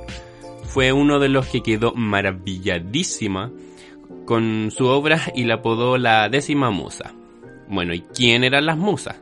fue 0.64 0.92
uno 0.92 1.20
de 1.20 1.30
los 1.30 1.46
que 1.46 1.62
quedó 1.62 1.94
maravilladísima 1.94 3.52
con 4.26 4.72
su 4.72 4.88
obra 4.88 5.22
y 5.36 5.44
la 5.44 5.56
apodó 5.56 6.00
la 6.00 6.30
décima 6.30 6.72
musa. 6.72 7.14
Bueno, 7.68 7.94
¿y 7.94 8.02
quién 8.02 8.44
eran 8.44 8.66
las 8.66 8.78
musas? 8.80 9.18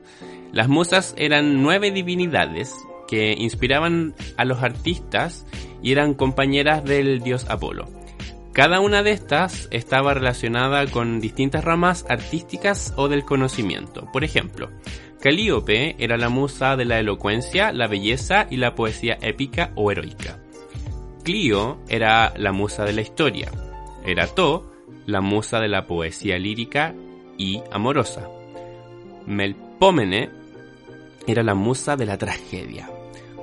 Las 0.53 0.69
musas 0.69 1.13
eran 1.17 1.61
nueve 1.61 1.91
divinidades 1.91 2.73
que 3.09 3.35
inspiraban 3.37 4.15
a 4.37 4.45
los 4.45 4.63
artistas 4.63 5.45
y 5.83 5.91
eran 5.91 6.13
compañeras 6.13 6.85
del 6.85 7.19
dios 7.19 7.47
Apolo. 7.49 7.89
Cada 8.53 8.79
una 8.79 9.03
de 9.03 9.11
estas 9.11 9.67
estaba 9.71 10.13
relacionada 10.13 10.87
con 10.87 11.19
distintas 11.19 11.65
ramas 11.65 12.05
artísticas 12.07 12.93
o 12.95 13.09
del 13.09 13.25
conocimiento. 13.25 14.09
Por 14.13 14.23
ejemplo, 14.23 14.69
Calíope 15.25 15.95
era 15.97 16.17
la 16.17 16.29
musa 16.29 16.75
de 16.75 16.85
la 16.85 16.99
elocuencia, 16.99 17.71
la 17.71 17.87
belleza 17.87 18.45
y 18.47 18.57
la 18.57 18.75
poesía 18.75 19.17
épica 19.23 19.71
o 19.73 19.91
heroica. 19.91 20.37
Clio 21.23 21.79
era 21.89 22.31
la 22.37 22.51
musa 22.51 22.85
de 22.85 22.93
la 22.93 23.01
historia. 23.01 23.49
Erató, 24.05 24.71
la 25.07 25.21
musa 25.21 25.59
de 25.59 25.67
la 25.67 25.87
poesía 25.87 26.37
lírica 26.37 26.93
y 27.39 27.59
amorosa. 27.71 28.29
Melpómene 29.25 30.29
era 31.25 31.41
la 31.41 31.55
musa 31.55 31.95
de 31.95 32.05
la 32.05 32.19
tragedia. 32.19 32.87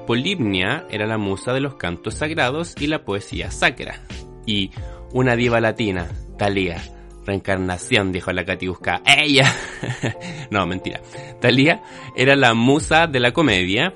Polibnia 0.06 0.86
era 0.88 1.08
la 1.08 1.18
musa 1.18 1.52
de 1.52 1.62
los 1.62 1.74
cantos 1.74 2.14
sagrados 2.14 2.76
y 2.78 2.86
la 2.86 3.04
poesía 3.04 3.50
sacra. 3.50 4.04
Y 4.46 4.70
una 5.12 5.34
diva 5.34 5.60
latina, 5.60 6.06
Thalía, 6.38 6.80
reencarnación, 7.24 8.12
dijo 8.12 8.32
la 8.32 8.44
Catiusca. 8.44 9.02
¡Ella! 9.04 9.52
no, 10.50 10.66
mentira. 10.66 11.00
Thalía 11.40 11.82
era 12.16 12.36
la 12.36 12.54
musa 12.54 13.06
de 13.06 13.20
la 13.20 13.32
comedia. 13.32 13.94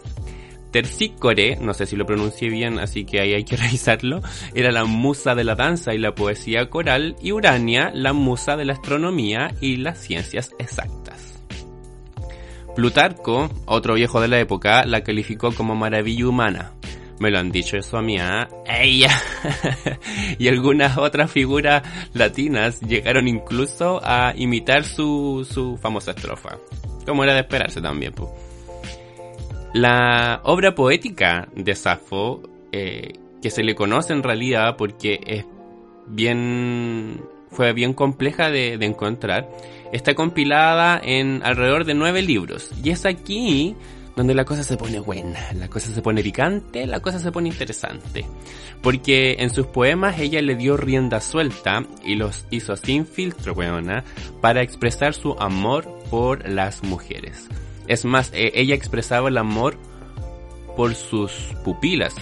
Tercícore, 0.71 1.57
no 1.57 1.73
sé 1.73 1.87
si 1.87 1.97
lo 1.97 2.05
pronuncié 2.05 2.51
bien, 2.51 2.79
así 2.79 3.05
que 3.05 3.21
ahí 3.21 3.33
hay 3.33 3.45
que 3.45 3.57
revisarlo, 3.57 4.21
era 4.55 4.71
la 4.73 4.85
musa 4.85 5.35
de 5.35 5.45
la 5.45 5.55
danza 5.55 5.95
y 5.95 5.99
la 5.99 6.15
poesía 6.15 6.69
coral, 6.69 7.17
y 7.23 7.33
Urania, 7.33 7.91
la 7.95 8.13
musa 8.13 8.57
de 8.57 8.67
la 8.67 8.75
astronomía 8.75 9.55
y 9.61 9.77
las 9.77 9.99
ciencias 9.99 10.51
exactas. 10.59 11.43
Plutarco, 12.75 13.49
otro 13.65 13.95
viejo 13.95 14.21
de 14.21 14.29
la 14.29 14.39
época, 14.39 14.85
la 14.85 15.03
calificó 15.03 15.51
como 15.53 15.75
maravilla 15.75 16.29
humana. 16.29 16.73
Me 17.19 17.31
lo 17.31 17.39
han 17.39 17.51
dicho 17.51 17.77
eso 17.79 17.97
a 17.97 18.03
mí, 18.03 18.19
¿ah? 18.19 18.49
¡Ella! 18.67 19.11
y 20.39 20.49
algunas 20.49 20.99
otras 20.99 21.31
figuras 21.31 21.83
latinas 22.13 22.81
llegaron 22.81 23.27
incluso 23.27 24.01
a 24.05 24.35
imitar 24.37 24.85
su, 24.85 25.47
su 25.51 25.79
famosa 25.79 26.11
estrofa. 26.11 26.59
Como 27.07 27.25
era 27.25 27.33
de 27.33 27.41
esperarse 27.41 27.81
también, 27.81 28.13
pues. 28.13 28.29
La 29.73 30.41
obra 30.45 30.75
poética 30.75 31.49
de 31.55 31.75
Safo, 31.75 32.43
eh, 32.73 33.13
que 33.41 33.51
se 33.51 33.63
le 33.63 33.75
conoce 33.75 34.13
en 34.13 34.23
realidad 34.23 34.77
porque 34.77 35.21
es 35.27 35.47
bien, 36.07 37.21
fue 37.51 37.73
bien 37.73 37.95
compleja 37.95 38.51
de, 38.51 38.77
de 38.77 38.87
encontrar, 38.87 39.49
está 39.93 40.15
compilada 40.15 41.01
en 41.03 41.43
alrededor 41.45 41.85
de 41.85 41.95
nueve 41.95 42.23
libros. 42.23 42.71
Y 42.83 42.91
es 42.91 43.07
aquí 43.07 43.75
donde 44.17 44.35
la 44.35 44.47
cosa 44.47 44.65
se 44.65 44.79
pone 44.79 44.99
buena, 44.99 45.53
la 45.53 45.69
cosa 45.69 45.93
se 45.93 46.01
pone 46.01 46.23
picante, 46.23 46.87
la 46.87 47.01
cosa 47.01 47.19
se 47.19 47.31
pone 47.31 47.51
interesante. 47.51 48.25
Porque 48.83 49.37
en 49.39 49.51
sus 49.51 49.67
poemas 49.67 50.19
ella 50.19 50.41
le 50.41 50.57
dio 50.57 50.79
rienda 50.79 51.21
suelta 51.21 51.85
y 52.03 52.15
los 52.15 52.47
hizo 52.51 52.77
sin 52.77 53.07
filtro, 53.07 53.53
weona, 53.53 54.05
para 54.41 54.63
expresar 54.63 55.13
su 55.13 55.37
amor 55.39 55.87
por 56.11 56.49
las 56.49 56.83
mujeres. 56.83 57.47
Es 57.87 58.07
más, 58.07 58.33
e, 58.33 58.53
ella 58.55 58.75
expresaba 58.75 59.29
el 59.29 59.37
amor 59.37 59.77
por 60.77 60.95
sus 60.95 61.33
pupilas. 61.63 62.15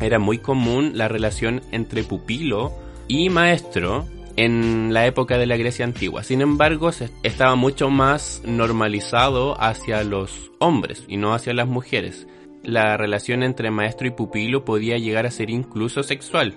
Era 0.00 0.18
muy 0.18 0.38
común 0.38 0.92
la 0.94 1.08
relación 1.08 1.60
entre 1.72 2.04
pupilo 2.04 2.72
y 3.06 3.28
maestro 3.28 4.06
en 4.38 4.94
la 4.94 5.04
época 5.04 5.36
de 5.36 5.46
la 5.46 5.56
Grecia 5.56 5.84
antigua. 5.84 6.22
Sin 6.22 6.42
embargo, 6.42 6.90
estaba 7.24 7.56
mucho 7.56 7.90
más 7.90 8.40
normalizado 8.46 9.60
hacia 9.60 10.04
los 10.04 10.52
hombres 10.60 11.04
y 11.08 11.16
no 11.16 11.34
hacia 11.34 11.52
las 11.54 11.66
mujeres. 11.66 12.28
La 12.62 12.96
relación 12.96 13.42
entre 13.42 13.72
maestro 13.72 14.06
y 14.06 14.12
pupilo 14.12 14.64
podía 14.64 14.96
llegar 14.96 15.26
a 15.26 15.32
ser 15.32 15.50
incluso 15.50 16.04
sexual, 16.04 16.56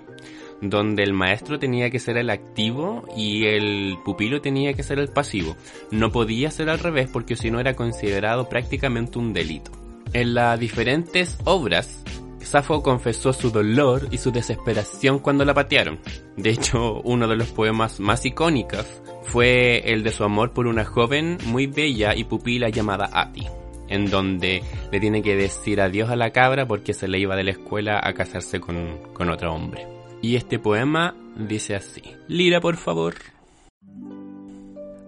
donde 0.60 1.02
el 1.02 1.12
maestro 1.12 1.58
tenía 1.58 1.90
que 1.90 1.98
ser 1.98 2.18
el 2.18 2.30
activo 2.30 3.04
y 3.16 3.46
el 3.46 3.96
pupilo 4.04 4.40
tenía 4.40 4.74
que 4.74 4.84
ser 4.84 5.00
el 5.00 5.08
pasivo. 5.08 5.56
No 5.90 6.12
podía 6.12 6.52
ser 6.52 6.70
al 6.70 6.78
revés 6.78 7.10
porque 7.12 7.34
si 7.34 7.50
no 7.50 7.58
era 7.58 7.74
considerado 7.74 8.48
prácticamente 8.48 9.18
un 9.18 9.32
delito. 9.32 9.72
En 10.12 10.34
las 10.34 10.60
diferentes 10.60 11.36
obras 11.42 12.04
Safo 12.52 12.82
confesó 12.82 13.32
su 13.32 13.50
dolor 13.50 14.08
y 14.10 14.18
su 14.18 14.30
desesperación 14.30 15.20
cuando 15.20 15.42
la 15.42 15.54
patearon. 15.54 16.00
De 16.36 16.50
hecho, 16.50 17.00
uno 17.00 17.26
de 17.26 17.34
los 17.34 17.50
poemas 17.50 17.98
más 17.98 18.26
icónicos 18.26 18.84
fue 19.22 19.90
el 19.90 20.02
de 20.02 20.10
su 20.10 20.22
amor 20.22 20.52
por 20.52 20.66
una 20.66 20.84
joven 20.84 21.38
muy 21.46 21.66
bella 21.66 22.14
y 22.14 22.24
pupila 22.24 22.68
llamada 22.68 23.08
Ati, 23.10 23.46
en 23.88 24.10
donde 24.10 24.62
le 24.90 25.00
tiene 25.00 25.22
que 25.22 25.34
decir 25.34 25.80
adiós 25.80 26.10
a 26.10 26.16
la 26.16 26.30
cabra 26.30 26.66
porque 26.66 26.92
se 26.92 27.08
le 27.08 27.18
iba 27.18 27.36
de 27.36 27.44
la 27.44 27.52
escuela 27.52 27.98
a 28.04 28.12
casarse 28.12 28.60
con, 28.60 28.98
con 29.14 29.30
otro 29.30 29.54
hombre. 29.54 29.86
Y 30.20 30.36
este 30.36 30.58
poema 30.58 31.16
dice 31.34 31.74
así, 31.74 32.02
Lira 32.28 32.60
por 32.60 32.76
favor. 32.76 33.14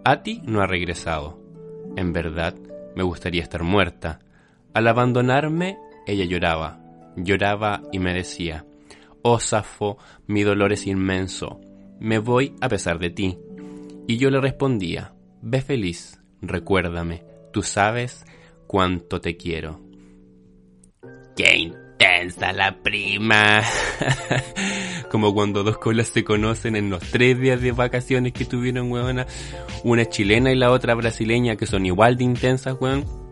Ati 0.03 0.41
no 0.47 0.63
ha 0.63 0.67
regresado. 0.67 1.39
En 1.95 2.15
verdad, 2.15 2.55
me 2.97 3.03
gustaría 3.03 3.43
estar 3.43 3.63
muerta. 3.65 4.21
Al 4.73 4.89
abandonarme, 4.89 5.77
ella 6.07 6.25
lloraba 6.25 6.84
lloraba 7.17 7.83
y 7.93 7.99
me 7.99 8.15
decía, 8.15 8.65
Oh 9.23 9.39
Safo, 9.39 9.99
mi 10.27 10.43
dolor 10.43 10.73
es 10.73 10.87
inmenso, 10.87 11.61
me 12.01 12.19
voy 12.19 12.55
a 12.61 12.69
pesar 12.69 12.99
de 12.99 13.11
ti. 13.11 13.39
Y 14.07 14.19
yo 14.19 14.31
le 14.31 14.41
respondía, 14.41 15.15
Ve 15.41 15.61
feliz, 15.63 16.21
recuérdame, 16.41 17.25
tú 17.53 17.63
sabes 17.63 18.25
cuánto 18.67 19.21
te 19.21 19.37
quiero. 19.37 19.81
¡Qué 21.37 21.57
intensa 21.57 22.53
la 22.53 22.83
prima! 22.83 23.63
Como 25.11 25.33
cuando 25.35 25.63
dos 25.63 25.79
colas 25.79 26.09
se 26.09 26.25
conocen 26.25 26.77
en 26.77 26.91
los 26.91 27.01
tres 27.11 27.39
días 27.39 27.61
de 27.61 27.73
vacaciones 27.73 28.33
que 28.33 28.45
tuvieron, 28.45 28.91
weona. 28.91 29.27
Una 29.85 30.07
chilena 30.07 30.53
y 30.53 30.57
la 30.57 30.71
otra 30.71 30.95
brasileña 30.95 31.57
que 31.57 31.67
son 31.67 31.87
igual 31.87 32.17
de 32.17 32.25
intensas, 32.25 32.77
weón 32.81 33.24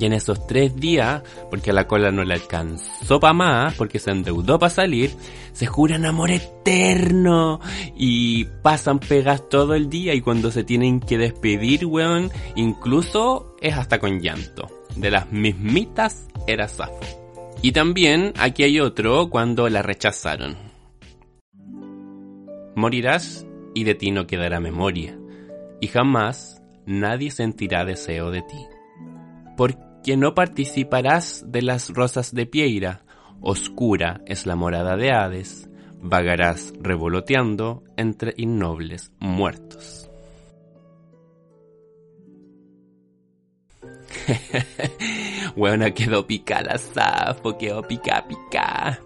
y 0.00 0.06
en 0.06 0.12
esos 0.12 0.46
tres 0.46 0.76
días, 0.76 1.22
porque 1.50 1.72
la 1.72 1.86
cola 1.86 2.10
no 2.10 2.24
le 2.24 2.34
alcanzó 2.34 3.20
para 3.20 3.32
más, 3.32 3.74
porque 3.74 3.98
se 3.98 4.10
endeudó 4.10 4.58
para 4.58 4.70
salir, 4.70 5.10
se 5.52 5.66
juran 5.66 6.04
amor 6.04 6.30
eterno 6.30 7.60
y 7.96 8.44
pasan 8.62 8.98
pegas 8.98 9.48
todo 9.48 9.74
el 9.74 9.88
día 9.88 10.14
y 10.14 10.20
cuando 10.20 10.50
se 10.50 10.64
tienen 10.64 11.00
que 11.00 11.18
despedir, 11.18 11.86
weón, 11.86 12.30
incluso 12.54 13.54
es 13.60 13.76
hasta 13.76 13.98
con 13.98 14.20
llanto. 14.20 14.68
De 14.96 15.10
las 15.10 15.30
mismitas 15.32 16.28
era 16.46 16.68
Safo. 16.68 17.00
Y 17.62 17.72
también 17.72 18.32
aquí 18.38 18.62
hay 18.62 18.80
otro 18.80 19.30
cuando 19.30 19.68
la 19.68 19.82
rechazaron. 19.82 20.56
morirás 22.76 23.46
y 23.74 23.84
de 23.84 23.94
ti 23.94 24.10
no 24.10 24.26
quedará 24.26 24.60
memoria, 24.60 25.18
y 25.80 25.88
jamás 25.88 26.62
nadie 26.86 27.30
sentirá 27.30 27.84
deseo 27.84 28.30
de 28.30 28.42
ti. 28.42 28.73
Porque 29.56 30.16
no 30.16 30.34
participarás 30.34 31.44
de 31.46 31.62
las 31.62 31.90
rosas 31.90 32.34
de 32.34 32.46
Pieira, 32.46 33.04
oscura 33.40 34.20
es 34.26 34.46
la 34.46 34.56
morada 34.56 34.96
de 34.96 35.12
Hades, 35.12 35.68
vagarás 36.00 36.72
revoloteando 36.80 37.82
entre 37.96 38.34
innobles 38.36 39.12
muertos. 39.20 40.10
bueno, 45.56 45.92
quedó 45.94 46.26
pica 46.26 46.62
la 46.62 46.78
quedó 47.58 47.82
pica 47.82 48.26
pica. 48.26 49.00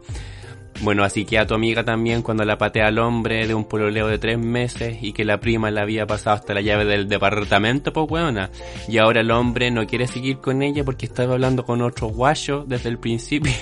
Bueno, 0.81 1.03
así 1.03 1.25
que 1.25 1.39
a 1.39 1.47
tu 1.47 1.55
amiga 1.55 1.85
también 1.85 2.23
cuando 2.23 2.45
la 2.45 2.57
patea 2.57 2.87
al 2.87 2.99
hombre 2.99 3.47
de 3.49 3.55
un 3.55 3.65
pololeo 3.65 4.07
de 4.07 4.19
tres 4.19 4.39
meses 4.39 4.99
y 5.03 5.13
que 5.13 5.25
la 5.25 5.41
prima 5.41 5.71
le 5.71 5.81
había 5.81 6.07
pasado 6.07 6.37
hasta 6.37 6.55
la 6.55 6.61
llave 6.61 6.85
del 6.85 7.09
departamento, 7.09 7.93
pues 7.93 8.09
weona. 8.09 8.51
Y 8.87 8.99
ahora 8.99 9.21
el 9.21 9.31
hombre 9.31 9.71
no 9.71 9.87
quiere 9.87 10.07
seguir 10.07 10.39
con 10.39 10.63
ella 10.63 10.85
porque 10.85 11.07
estaba 11.07 11.35
hablando 11.35 11.65
con 11.65 11.83
otro 11.83 12.09
guayo 12.09 12.65
desde 12.67 12.89
el 12.91 12.99
principio. 12.99 13.53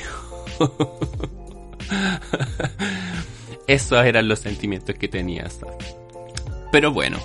Esos 3.66 4.04
eran 4.04 4.28
los 4.28 4.38
sentimientos 4.38 4.94
que 4.94 5.08
tenía 5.08 5.48
Pero 6.70 6.92
bueno, 6.92 7.18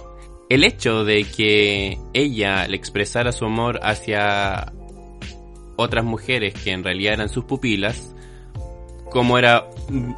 el 0.50 0.64
hecho 0.64 1.04
de 1.04 1.24
que 1.26 2.00
ella 2.14 2.68
le 2.68 2.78
expresara 2.78 3.32
su 3.32 3.46
amor 3.46 3.80
hacia 3.84 4.74
otras 5.76 6.06
mujeres 6.06 6.54
que 6.54 6.72
en 6.72 6.84
realidad 6.84 7.14
eran 7.14 7.30
sus 7.30 7.46
pupilas, 7.46 8.11
como 9.12 9.38
era 9.38 9.68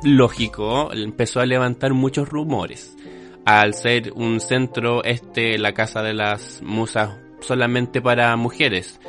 lógico, 0.04 0.94
empezó 0.94 1.40
a 1.40 1.46
levantar 1.46 1.94
muchos 1.94 2.30
rumores. 2.30 2.96
Al 3.44 3.74
ser 3.74 4.14
un 4.14 4.40
centro, 4.40 5.04
este, 5.04 5.58
la 5.58 5.74
casa 5.74 6.02
de 6.02 6.14
las 6.14 6.62
musas, 6.62 7.18
solamente 7.42 8.02
para 8.02 8.36
mujeres. 8.38 9.00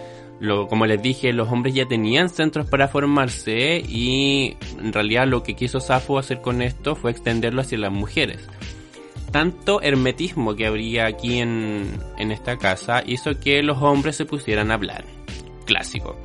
Como 0.68 0.86
les 0.86 1.00
dije, 1.00 1.32
los 1.32 1.48
hombres 1.52 1.74
ya 1.74 1.86
tenían 1.86 2.28
centros 2.28 2.68
para 2.68 2.88
formarse 2.88 3.82
y 3.86 4.56
en 4.78 4.92
realidad 4.92 5.28
lo 5.28 5.42
que 5.42 5.54
quiso 5.54 5.80
Safo 5.80 6.18
hacer 6.18 6.40
con 6.40 6.60
esto 6.60 6.96
fue 6.96 7.12
extenderlo 7.12 7.60
hacia 7.60 7.78
las 7.78 7.92
mujeres. 7.92 8.48
Tanto 9.30 9.80
hermetismo 9.80 10.56
que 10.56 10.66
habría 10.66 11.06
aquí 11.06 11.38
en, 11.38 11.98
en 12.18 12.32
esta 12.32 12.56
casa 12.56 13.02
hizo 13.06 13.38
que 13.38 13.62
los 13.62 13.80
hombres 13.82 14.16
se 14.16 14.24
pusieran 14.24 14.70
a 14.70 14.74
hablar. 14.74 15.04
Clásico. 15.66 16.16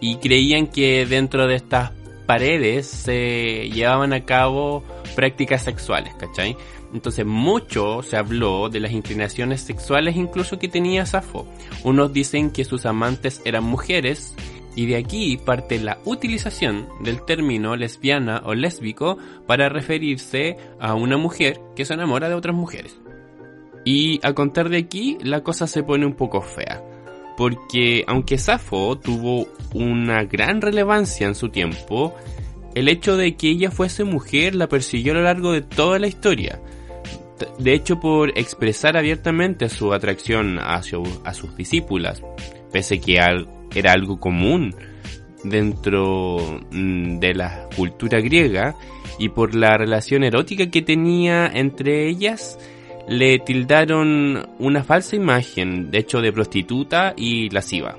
Y 0.00 0.16
creían 0.16 0.66
que 0.66 1.06
dentro 1.06 1.46
de 1.46 1.56
estas 1.56 1.92
paredes 2.26 2.86
se 2.86 3.70
llevaban 3.70 4.12
a 4.12 4.24
cabo 4.24 4.82
prácticas 5.14 5.62
sexuales, 5.62 6.14
¿cachai? 6.18 6.56
Entonces 6.92 7.26
mucho 7.26 8.02
se 8.02 8.16
habló 8.16 8.68
de 8.68 8.80
las 8.80 8.92
inclinaciones 8.92 9.60
sexuales 9.60 10.16
incluso 10.16 10.58
que 10.58 10.68
tenía 10.68 11.06
Safo. 11.06 11.46
Unos 11.82 12.12
dicen 12.12 12.50
que 12.50 12.64
sus 12.64 12.86
amantes 12.86 13.42
eran 13.44 13.64
mujeres 13.64 14.34
y 14.76 14.86
de 14.86 14.96
aquí 14.96 15.36
parte 15.36 15.78
la 15.80 15.98
utilización 16.04 16.88
del 17.00 17.24
término 17.24 17.76
lesbiana 17.76 18.42
o 18.44 18.54
lésbico 18.54 19.18
para 19.46 19.68
referirse 19.68 20.56
a 20.80 20.94
una 20.94 21.16
mujer 21.16 21.60
que 21.74 21.84
se 21.84 21.94
enamora 21.94 22.28
de 22.28 22.34
otras 22.34 22.54
mujeres. 22.54 22.98
Y 23.84 24.20
a 24.26 24.32
contar 24.32 24.68
de 24.68 24.78
aquí 24.78 25.18
la 25.20 25.42
cosa 25.42 25.66
se 25.66 25.82
pone 25.82 26.06
un 26.06 26.14
poco 26.14 26.40
fea 26.40 26.82
porque 27.36 28.04
aunque 28.06 28.38
Safo 28.38 28.96
tuvo 28.98 29.48
una 29.74 30.24
gran 30.24 30.62
relevancia 30.62 31.26
en 31.26 31.34
su 31.34 31.50
tiempo, 31.50 32.14
el 32.74 32.88
hecho 32.88 33.16
de 33.16 33.36
que 33.36 33.50
ella 33.50 33.70
fuese 33.70 34.04
mujer 34.04 34.54
la 34.54 34.68
persiguió 34.68 35.12
a 35.12 35.16
lo 35.16 35.22
largo 35.22 35.52
de 35.52 35.62
toda 35.62 35.98
la 35.98 36.06
historia. 36.06 36.60
De 37.58 37.74
hecho, 37.74 38.00
por 38.00 38.30
expresar 38.38 38.96
abiertamente 38.96 39.68
su 39.68 39.92
atracción 39.92 40.58
hacia 40.58 40.98
a 41.24 41.34
sus 41.34 41.56
discípulas, 41.56 42.22
pese 42.72 43.00
que 43.00 43.20
era 43.74 43.92
algo 43.92 44.18
común 44.18 44.74
dentro 45.42 46.60
mm, 46.70 47.18
de 47.18 47.34
la 47.34 47.68
cultura 47.76 48.20
griega, 48.20 48.74
y 49.18 49.28
por 49.28 49.54
la 49.54 49.76
relación 49.76 50.24
erótica 50.24 50.70
que 50.70 50.82
tenía 50.82 51.46
entre 51.46 52.08
ellas, 52.08 52.58
le 53.08 53.38
tildaron 53.38 54.48
una 54.58 54.82
falsa 54.82 55.16
imagen, 55.16 55.90
de 55.90 55.98
hecho 55.98 56.20
de 56.20 56.32
prostituta 56.32 57.14
y 57.16 57.50
lasciva. 57.50 57.96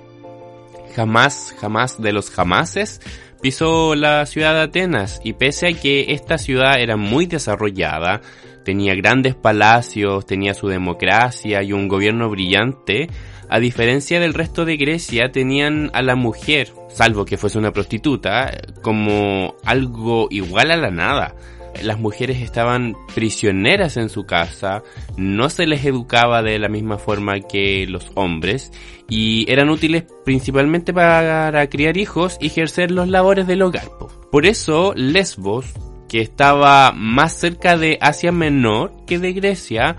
Jamás, 0.95 1.53
jamás 1.59 2.01
de 2.01 2.13
los 2.13 2.29
jamases 2.29 3.01
pisó 3.41 3.95
la 3.95 4.25
ciudad 4.25 4.53
de 4.53 4.61
Atenas. 4.61 5.19
Y 5.23 5.33
pese 5.33 5.67
a 5.67 5.73
que 5.73 6.05
esta 6.09 6.37
ciudad 6.37 6.79
era 6.79 6.97
muy 6.97 7.25
desarrollada, 7.25 8.21
tenía 8.63 8.95
grandes 8.95 9.35
palacios, 9.35 10.25
tenía 10.25 10.53
su 10.53 10.67
democracia 10.67 11.61
y 11.61 11.73
un 11.73 11.87
gobierno 11.87 12.29
brillante, 12.29 13.09
a 13.49 13.59
diferencia 13.59 14.19
del 14.19 14.33
resto 14.33 14.65
de 14.65 14.77
Grecia 14.77 15.31
tenían 15.31 15.91
a 15.93 16.01
la 16.01 16.15
mujer, 16.15 16.73
salvo 16.89 17.25
que 17.25 17.37
fuese 17.37 17.59
una 17.59 17.71
prostituta, 17.71 18.51
como 18.81 19.55
algo 19.63 20.27
igual 20.31 20.71
a 20.71 20.77
la 20.77 20.89
nada 20.89 21.35
las 21.83 21.99
mujeres 21.99 22.41
estaban 22.41 22.95
prisioneras 23.13 23.97
en 23.97 24.09
su 24.09 24.25
casa, 24.25 24.83
no 25.17 25.49
se 25.49 25.65
les 25.65 25.85
educaba 25.85 26.41
de 26.41 26.59
la 26.59 26.69
misma 26.69 26.97
forma 26.97 27.39
que 27.39 27.85
los 27.87 28.11
hombres 28.15 28.71
y 29.09 29.49
eran 29.51 29.69
útiles 29.69 30.05
principalmente 30.23 30.93
para 30.93 31.67
criar 31.69 31.97
hijos 31.97 32.37
y 32.39 32.47
ejercer 32.47 32.91
los 32.91 33.07
labores 33.07 33.47
del 33.47 33.61
hogar. 33.61 33.89
Por 34.31 34.45
eso 34.45 34.93
Lesbos, 34.95 35.65
que 36.09 36.21
estaba 36.21 36.91
más 36.91 37.33
cerca 37.33 37.77
de 37.77 37.97
Asia 38.01 38.31
Menor 38.31 38.93
que 39.05 39.19
de 39.19 39.33
Grecia, 39.33 39.97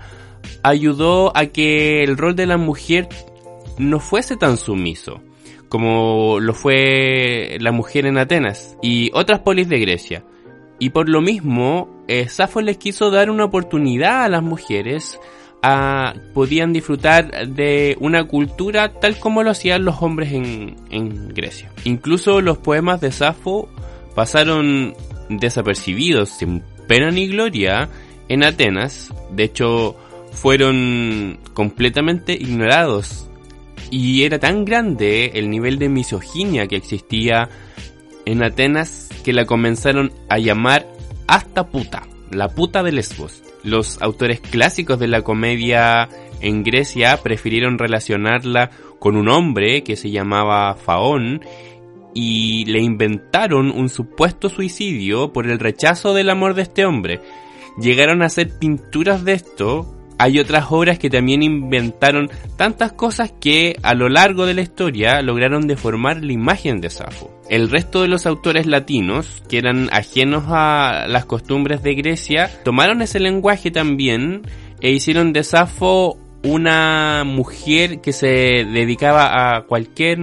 ayudó 0.63 1.35
a 1.35 1.47
que 1.47 2.03
el 2.03 2.17
rol 2.17 2.35
de 2.35 2.47
la 2.47 2.57
mujer 2.57 3.07
no 3.77 3.99
fuese 3.99 4.37
tan 4.37 4.57
sumiso 4.57 5.21
como 5.69 6.39
lo 6.39 6.53
fue 6.53 7.57
la 7.59 7.71
mujer 7.71 8.05
en 8.05 8.17
Atenas 8.17 8.77
y 8.81 9.11
otras 9.13 9.39
polis 9.39 9.67
de 9.67 9.79
Grecia. 9.79 10.23
Y 10.79 10.89
por 10.91 11.09
lo 11.09 11.21
mismo, 11.21 12.03
eh, 12.07 12.29
Safo 12.29 12.61
les 12.61 12.77
quiso 12.77 13.09
dar 13.09 13.29
una 13.29 13.45
oportunidad 13.45 14.23
a 14.23 14.29
las 14.29 14.43
mujeres 14.43 15.19
a 15.63 16.13
podían 16.35 16.71
disfrutar 16.71 17.47
de 17.47 17.97
una 17.99 18.25
cultura 18.25 18.93
tal 18.99 19.17
como 19.17 19.41
lo 19.41 19.49
hacían 19.49 19.85
los 19.85 20.01
hombres 20.01 20.31
en, 20.33 20.75
en 20.91 21.29
Grecia. 21.29 21.71
Incluso 21.83 22.41
los 22.41 22.59
poemas 22.59 23.01
de 23.01 23.11
Safo 23.11 23.67
pasaron 24.13 24.95
desapercibidos, 25.29 26.29
sin 26.29 26.63
pena 26.87 27.11
ni 27.11 27.27
gloria, 27.27 27.89
en 28.29 28.43
Atenas. 28.43 29.13
De 29.31 29.43
hecho, 29.43 29.95
fueron 30.31 31.39
completamente 31.53 32.33
ignorados. 32.33 33.29
Y 33.89 34.23
era 34.23 34.37
tan 34.39 34.65
grande 34.65 35.31
el 35.35 35.49
nivel 35.49 35.79
de 35.79 35.89
misoginia 35.89 36.67
que 36.67 36.75
existía 36.75 37.49
en 38.25 38.43
Atenas 38.43 39.06
que 39.27 39.33
la 39.33 39.43
comenzaron 39.43 40.13
a 40.29 40.37
llamar 40.37 40.87
hasta 41.27 41.67
puta, 41.67 42.03
la 42.31 42.47
puta 42.47 42.81
de 42.81 42.93
Lesbos. 42.93 43.43
Los 43.61 44.01
autores 44.01 44.39
clásicos 44.39 44.99
de 44.99 45.09
la 45.09 45.21
comedia 45.21 46.07
en 46.39 46.63
Grecia 46.63 47.17
prefirieron 47.21 47.77
relacionarla 47.77 48.71
con 48.99 49.17
un 49.17 49.27
hombre 49.27 49.83
que 49.83 49.97
se 49.97 50.11
llamaba 50.11 50.73
Faón 50.75 51.41
y 52.15 52.63
le 52.67 52.79
inventaron 52.79 53.69
un 53.69 53.89
supuesto 53.89 54.47
suicidio 54.47 55.33
por 55.33 55.45
el 55.45 55.59
rechazo 55.59 56.13
del 56.13 56.29
amor 56.29 56.53
de 56.53 56.61
este 56.61 56.85
hombre. 56.85 57.19
Llegaron 57.77 58.21
a 58.21 58.27
hacer 58.27 58.57
pinturas 58.57 59.25
de 59.25 59.33
esto 59.33 59.93
hay 60.17 60.39
otras 60.39 60.65
obras 60.69 60.99
que 60.99 61.09
también 61.09 61.43
inventaron 61.43 62.29
tantas 62.55 62.91
cosas 62.93 63.33
que 63.39 63.77
a 63.83 63.93
lo 63.93 64.09
largo 64.09 64.45
de 64.45 64.53
la 64.53 64.61
historia 64.61 65.21
lograron 65.21 65.67
deformar 65.67 66.23
la 66.23 66.31
imagen 66.31 66.81
de 66.81 66.89
Safo. 66.89 67.31
El 67.49 67.69
resto 67.69 68.01
de 68.01 68.07
los 68.07 68.25
autores 68.25 68.65
latinos, 68.65 69.43
que 69.47 69.57
eran 69.57 69.89
ajenos 69.91 70.45
a 70.47 71.05
las 71.07 71.25
costumbres 71.25 71.83
de 71.83 71.95
Grecia, 71.95 72.49
tomaron 72.63 73.01
ese 73.01 73.19
lenguaje 73.19 73.71
también 73.71 74.41
e 74.81 74.91
hicieron 74.91 75.33
de 75.33 75.43
Safo 75.43 76.17
una 76.43 77.23
mujer 77.25 77.99
que 78.01 78.13
se 78.13 78.27
dedicaba 78.27 79.55
a 79.55 79.63
cualquier 79.63 80.19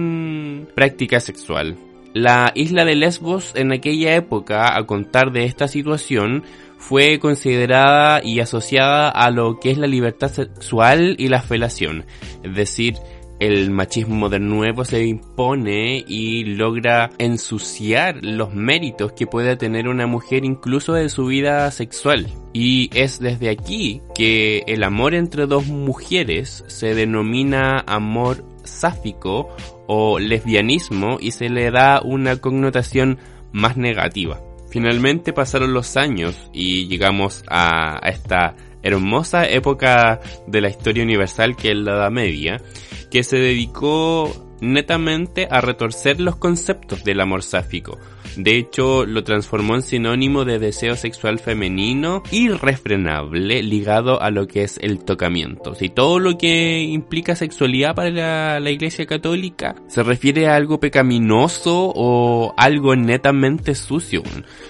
práctica 0.73 1.19
sexual. 1.19 1.77
La 2.13 2.53
isla 2.55 2.85
de 2.85 2.95
Lesbos 2.95 3.51
en 3.55 3.73
aquella 3.73 4.15
época, 4.15 4.77
a 4.77 4.85
contar 4.85 5.31
de 5.33 5.43
esta 5.43 5.67
situación, 5.67 6.43
fue 6.77 7.19
considerada 7.19 8.21
y 8.23 8.39
asociada 8.39 9.09
a 9.09 9.31
lo 9.31 9.59
que 9.59 9.71
es 9.71 9.77
la 9.77 9.87
libertad 9.87 10.31
sexual 10.31 11.15
y 11.17 11.29
la 11.29 11.41
felación. 11.41 12.05
Es 12.43 12.55
decir, 12.55 12.95
el 13.39 13.69
machismo 13.69 14.29
de 14.29 14.39
nuevo 14.39 14.85
se 14.85 15.05
impone 15.05 16.03
y 16.07 16.45
logra 16.45 17.09
ensuciar 17.17 18.23
los 18.23 18.53
méritos 18.53 19.11
que 19.11 19.27
puede 19.27 19.57
tener 19.57 19.87
una 19.87 20.07
mujer 20.07 20.45
incluso 20.45 20.93
de 20.93 21.09
su 21.09 21.25
vida 21.25 21.69
sexual. 21.71 22.27
Y 22.53 22.89
es 22.93 23.19
desde 23.19 23.49
aquí 23.49 24.01
que 24.13 24.63
el 24.67 24.83
amor 24.83 25.13
entre 25.13 25.47
dos 25.47 25.67
mujeres 25.67 26.63
se 26.67 26.95
denomina 26.95 27.83
amor 27.85 28.45
sáfico 28.63 29.49
o 29.87 30.17
lesbianismo 30.17 31.17
y 31.19 31.31
se 31.31 31.49
le 31.49 31.71
da 31.71 32.01
una 32.01 32.37
connotación 32.37 33.19
más 33.51 33.75
negativa. 33.75 34.39
Finalmente 34.75 35.31
pasaron 35.31 35.71
los 35.71 35.95
años 35.95 36.35
y 36.51 36.89
llegamos 36.89 37.45
a, 37.47 37.97
esta 38.09 38.57
hermosa 38.83 39.47
época 39.47 40.19
de 40.47 40.59
la 40.59 40.67
historia 40.67 41.01
universal 41.01 41.55
que 41.55 41.71
es 41.71 41.77
la 41.77 41.93
Edad 41.93 42.11
Media, 42.11 42.61
que 43.09 43.23
se 43.23 43.37
dedicó 43.37 44.44
netamente 44.61 45.47
a 45.49 45.61
retorcer 45.61 46.19
los 46.19 46.35
conceptos 46.35 47.03
del 47.03 47.21
amor 47.21 47.43
sáfico. 47.43 47.97
De 48.37 48.57
hecho, 48.57 49.05
lo 49.05 49.23
transformó 49.23 49.75
en 49.75 49.81
sinónimo 49.81 50.43
de 50.43 50.59
deseo 50.59 50.95
sexual 50.95 51.39
femenino 51.39 52.21
irrefrenable 52.31 53.63
ligado 53.63 54.21
a 54.21 54.29
lo 54.29 54.47
que 54.47 54.63
es 54.63 54.77
el 54.81 54.99
tocamiento. 55.05 55.73
Si 55.75 55.89
todo 55.89 56.19
lo 56.19 56.37
que 56.37 56.81
implica 56.81 57.35
sexualidad 57.35 57.95
para 57.95 58.59
la, 58.59 58.71
Iglesia 58.75 59.05
Católica 59.05 59.75
se 59.87 60.03
refiere 60.03 60.47
a 60.47 60.55
algo 60.55 60.79
pecaminoso 60.79 61.93
o 61.95 62.53
algo 62.57 62.95
netamente 62.95 63.73
sucio. 63.73 64.21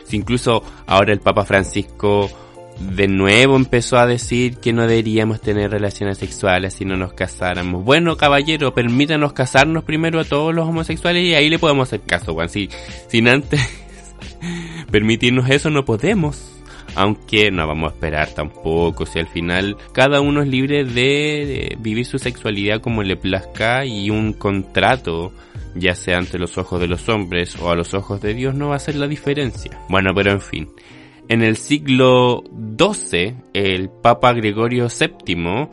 Si 0.03 0.17
incluso 0.17 0.63
ahora 0.85 1.11
el 1.11 1.21
Papa 1.21 1.43
Francisco 1.43 2.29
de 2.79 3.07
nuevo 3.07 3.55
empezó 3.55 3.97
a 3.97 4.05
decir 4.05 4.57
que 4.57 4.73
no 4.73 4.87
deberíamos 4.87 5.41
tener 5.41 5.71
relaciones 5.71 6.17
sexuales 6.17 6.73
si 6.73 6.85
no 6.85 6.97
nos 6.97 7.13
casáramos. 7.13 7.83
Bueno, 7.83 8.17
caballero, 8.17 8.73
permítanos 8.73 9.33
casarnos 9.33 9.83
primero 9.83 10.19
a 10.19 10.25
todos 10.25 10.53
los 10.53 10.67
homosexuales 10.67 11.23
y 11.23 11.33
ahí 11.33 11.49
le 11.49 11.59
podemos 11.59 11.87
hacer 11.87 12.01
caso, 12.01 12.33
Juan. 12.33 12.49
Si, 12.49 12.69
sin 13.07 13.27
antes 13.27 13.61
permitirnos 14.91 15.49
eso 15.49 15.69
no 15.69 15.85
podemos. 15.85 16.51
Aunque 16.97 17.51
no 17.51 17.67
vamos 17.67 17.91
a 17.91 17.95
esperar 17.95 18.29
tampoco, 18.29 19.05
si 19.05 19.19
al 19.19 19.27
final 19.27 19.75
cada 19.91 20.21
uno 20.21 20.41
es 20.41 20.47
libre 20.47 20.85
de 20.85 21.75
vivir 21.77 22.05
su 22.05 22.19
sexualidad 22.19 22.79
como 22.79 23.03
le 23.03 23.17
plazca 23.17 23.85
y 23.85 24.09
un 24.09 24.31
contrato 24.31 25.33
ya 25.75 25.93
sea 25.93 26.17
ante 26.17 26.39
los 26.39 26.57
ojos 26.57 26.79
de 26.79 26.87
los 26.87 27.09
hombres 27.09 27.57
o 27.57 27.69
a 27.69 27.75
los 27.75 27.93
ojos 27.93 28.21
de 28.21 28.33
Dios, 28.33 28.55
no 28.55 28.69
va 28.69 28.75
a 28.75 28.77
hacer 28.77 28.95
la 28.95 29.07
diferencia. 29.07 29.77
Bueno, 29.89 30.13
pero 30.15 30.31
en 30.31 30.39
fin, 30.39 30.69
en 31.27 31.41
el 31.41 31.57
siglo 31.57 32.43
XII, 32.77 33.35
el 33.53 33.89
Papa 33.89 34.33
Gregorio 34.33 34.87
VII 34.87 35.69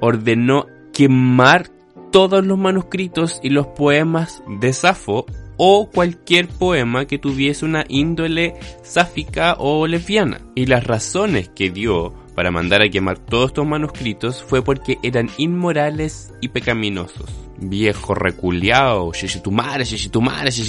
ordenó 0.00 0.66
quemar 0.92 1.70
todos 2.10 2.44
los 2.44 2.58
manuscritos 2.58 3.38
y 3.42 3.50
los 3.50 3.68
poemas 3.68 4.42
de 4.60 4.72
Safo 4.72 5.26
o 5.56 5.90
cualquier 5.90 6.48
poema 6.48 7.04
que 7.04 7.18
tuviese 7.18 7.64
una 7.64 7.84
índole 7.88 8.54
sáfica 8.82 9.56
o 9.58 9.86
lesbiana. 9.86 10.40
Y 10.54 10.66
las 10.66 10.84
razones 10.84 11.48
que 11.48 11.70
dio 11.70 12.14
para 12.34 12.50
mandar 12.50 12.82
a 12.82 12.88
quemar 12.88 13.18
todos 13.18 13.50
estos 13.50 13.66
manuscritos 13.66 14.42
fue 14.42 14.62
porque 14.62 14.98
eran 15.02 15.28
inmorales 15.36 16.32
y 16.40 16.48
pecaminosos. 16.48 17.30
Viejo 17.58 18.14
reculeado, 18.14 19.12
madre, 19.50 19.84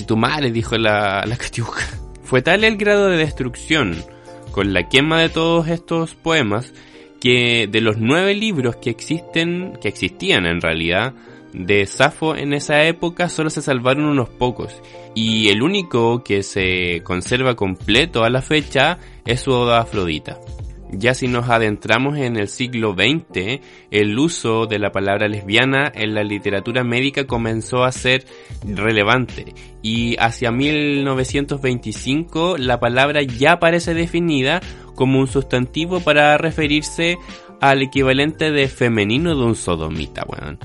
tu 0.06 0.18
madre, 0.18 0.52
dijo 0.52 0.78
la, 0.78 1.24
la 1.26 1.38
catiuca. 1.38 1.88
Fue 2.24 2.44
tal 2.44 2.64
el 2.64 2.78
grado 2.78 3.08
de 3.08 3.18
destrucción 3.18 3.96
con 4.52 4.74
la 4.74 4.88
quema 4.90 5.22
de 5.22 5.30
todos 5.30 5.68
estos 5.68 6.16
poemas 6.16 6.74
que 7.20 7.68
de 7.68 7.82
los 7.82 7.98
nueve 7.98 8.34
libros 8.34 8.78
que 8.78 8.90
existen, 8.90 9.78
que 9.82 9.90
existían 9.90 10.46
en 10.46 10.62
realidad, 10.62 11.14
de 11.54 11.86
Safo 11.86 12.36
en 12.36 12.54
esa 12.54 12.84
época 12.84 13.28
solo 13.28 13.50
se 13.50 13.62
salvaron 13.62 14.06
unos 14.06 14.30
pocos 14.30 14.82
y 15.16 15.50
el 15.50 15.64
único 15.64 16.24
que 16.24 16.44
se 16.44 17.02
conserva 17.04 17.56
completo 17.56 18.24
a 18.24 18.30
la 18.30 18.42
fecha 18.42 19.00
es 19.26 19.42
su 19.42 19.52
Oda 19.52 19.80
Afrodita. 19.80 20.40
Ya 20.92 21.14
si 21.14 21.28
nos 21.28 21.50
adentramos 21.50 22.18
en 22.18 22.36
el 22.36 22.48
siglo 22.48 22.94
XX, 22.94 23.62
el 23.92 24.18
uso 24.18 24.66
de 24.66 24.80
la 24.80 24.92
palabra 24.92 25.28
lesbiana 25.28 25.92
en 25.94 26.16
la 26.16 26.24
literatura 26.24 26.84
médica 26.84 27.28
comenzó 27.28 27.84
a 27.84 27.92
ser 27.92 28.26
relevante 28.66 29.54
y 29.84 30.16
hacia 30.18 30.52
1925 30.52 32.58
la 32.58 32.80
palabra 32.80 33.22
ya 33.22 33.54
aparece 33.54 33.94
definida 33.94 34.62
como 34.96 35.20
un 35.20 35.28
sustantivo 35.28 36.00
para 36.00 36.38
referirse 36.38 37.18
al 37.62 37.84
equivalente 37.84 38.52
de 38.52 38.68
femenino 38.68 39.36
de 39.36 39.44
un 39.44 39.56
sodomita, 39.56 40.26
weón. 40.28 40.60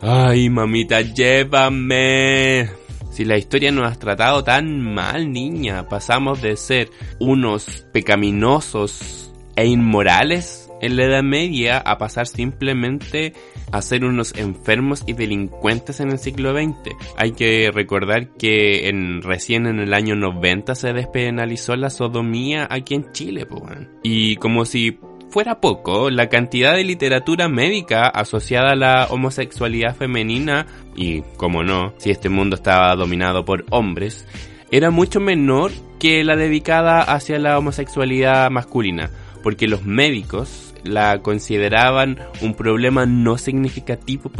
Ay, 0.00 0.48
mamita, 0.48 1.00
llévame. 1.00 2.87
Si 3.18 3.24
la 3.24 3.36
historia 3.36 3.72
nos 3.72 3.90
ha 3.90 3.98
tratado 3.98 4.44
tan 4.44 4.80
mal, 4.80 5.32
niña, 5.32 5.88
pasamos 5.88 6.40
de 6.40 6.56
ser 6.56 6.88
unos 7.18 7.84
pecaminosos 7.92 9.32
e 9.56 9.66
inmorales 9.66 10.70
en 10.80 10.96
la 10.96 11.06
Edad 11.06 11.24
Media 11.24 11.78
a 11.78 11.98
pasar 11.98 12.28
simplemente 12.28 13.32
a 13.72 13.82
ser 13.82 14.04
unos 14.04 14.36
enfermos 14.36 15.02
y 15.04 15.14
delincuentes 15.14 15.98
en 15.98 16.12
el 16.12 16.20
siglo 16.20 16.52
XX. 16.52 16.94
Hay 17.16 17.32
que 17.32 17.72
recordar 17.74 18.36
que 18.36 18.88
en, 18.88 19.20
recién 19.22 19.66
en 19.66 19.80
el 19.80 19.94
año 19.94 20.14
90 20.14 20.76
se 20.76 20.92
despenalizó 20.92 21.74
la 21.74 21.90
sodomía 21.90 22.68
aquí 22.70 22.94
en 22.94 23.10
Chile, 23.10 23.46
pues. 23.46 23.64
Y 24.04 24.36
como 24.36 24.64
si 24.64 25.00
fuera 25.30 25.60
poco, 25.60 26.10
la 26.10 26.28
cantidad 26.28 26.74
de 26.74 26.84
literatura 26.84 27.48
médica 27.48 28.08
asociada 28.08 28.72
a 28.72 28.76
la 28.76 29.06
homosexualidad 29.10 29.94
femenina, 29.96 30.66
y 30.96 31.22
como 31.36 31.62
no, 31.62 31.92
si 31.98 32.10
este 32.10 32.28
mundo 32.28 32.56
estaba 32.56 32.94
dominado 32.96 33.44
por 33.44 33.64
hombres, 33.70 34.26
era 34.70 34.90
mucho 34.90 35.20
menor 35.20 35.70
que 35.98 36.24
la 36.24 36.36
dedicada 36.36 37.02
hacia 37.02 37.38
la 37.38 37.58
homosexualidad 37.58 38.50
masculina, 38.50 39.10
porque 39.42 39.68
los 39.68 39.84
médicos 39.84 40.74
la 40.84 41.20
consideraban 41.22 42.18
un 42.40 42.54
problema 42.54 43.06
no 43.06 43.36
significativo, 43.38 44.30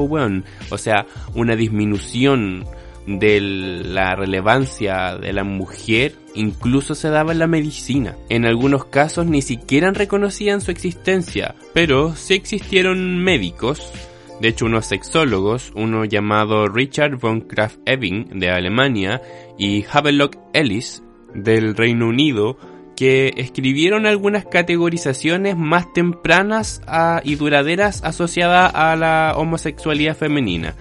o 0.70 0.78
sea, 0.78 1.06
una 1.34 1.56
disminución 1.56 2.64
de 3.08 3.40
la 3.40 4.14
relevancia 4.14 5.16
de 5.16 5.32
la 5.32 5.42
mujer 5.42 6.14
incluso 6.34 6.94
se 6.94 7.08
daba 7.08 7.32
en 7.32 7.38
la 7.38 7.46
medicina. 7.46 8.16
En 8.28 8.44
algunos 8.44 8.84
casos 8.84 9.26
ni 9.26 9.40
siquiera 9.40 9.90
reconocían 9.90 10.60
su 10.60 10.70
existencia, 10.70 11.54
pero 11.72 12.14
sí 12.14 12.34
existieron 12.34 13.18
médicos, 13.18 13.92
de 14.40 14.48
hecho 14.48 14.66
unos 14.66 14.86
sexólogos, 14.86 15.72
uno 15.74 16.04
llamado 16.04 16.68
Richard 16.68 17.16
von 17.16 17.40
Kraft-Ebing 17.48 18.38
de 18.38 18.50
Alemania 18.50 19.22
y 19.56 19.86
Havelock 19.90 20.36
Ellis 20.52 21.02
del 21.34 21.74
Reino 21.76 22.08
Unido, 22.08 22.58
que 22.94 23.32
escribieron 23.36 24.06
algunas 24.06 24.44
categorizaciones 24.44 25.56
más 25.56 25.92
tempranas 25.94 26.82
y 27.24 27.36
duraderas 27.36 28.04
asociadas 28.04 28.74
a 28.74 28.96
la 28.96 29.34
homosexualidad 29.36 30.16
femenina 30.16 30.74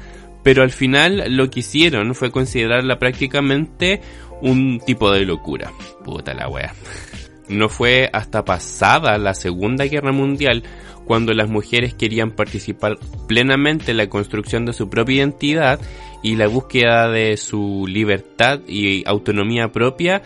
pero 0.48 0.64
al 0.64 0.72
final 0.72 1.26
lo 1.36 1.50
que 1.50 1.60
hicieron 1.60 2.16
fue 2.16 2.32
considerarla 2.32 3.00
prácticamente 3.00 4.00
un 4.42 4.80
tipo 4.80 5.12
de 5.12 5.26
locura. 5.26 5.74
Puta 6.06 6.34
la 6.34 6.48
wea. 6.48 6.74
No 7.50 7.68
fue 7.68 8.10
hasta 8.14 8.46
pasada 8.46 9.18
la 9.18 9.34
Segunda 9.34 9.84
Guerra 9.84 10.14
Mundial 10.14 10.64
cuando 11.04 11.34
las 11.34 11.50
mujeres 11.50 11.96
querían 11.96 12.32
participar 12.32 12.98
plenamente 13.28 13.92
en 13.92 13.98
la 13.98 14.08
construcción 14.08 14.66
de 14.66 14.72
su 14.72 14.90
propia 14.90 15.18
identidad 15.18 15.82
y 16.24 16.38
la 16.38 16.48
búsqueda 16.48 17.10
de 17.10 17.36
su 17.36 17.86
libertad 17.86 18.62
y 18.70 19.04
autonomía 19.06 19.74
propia 19.74 20.22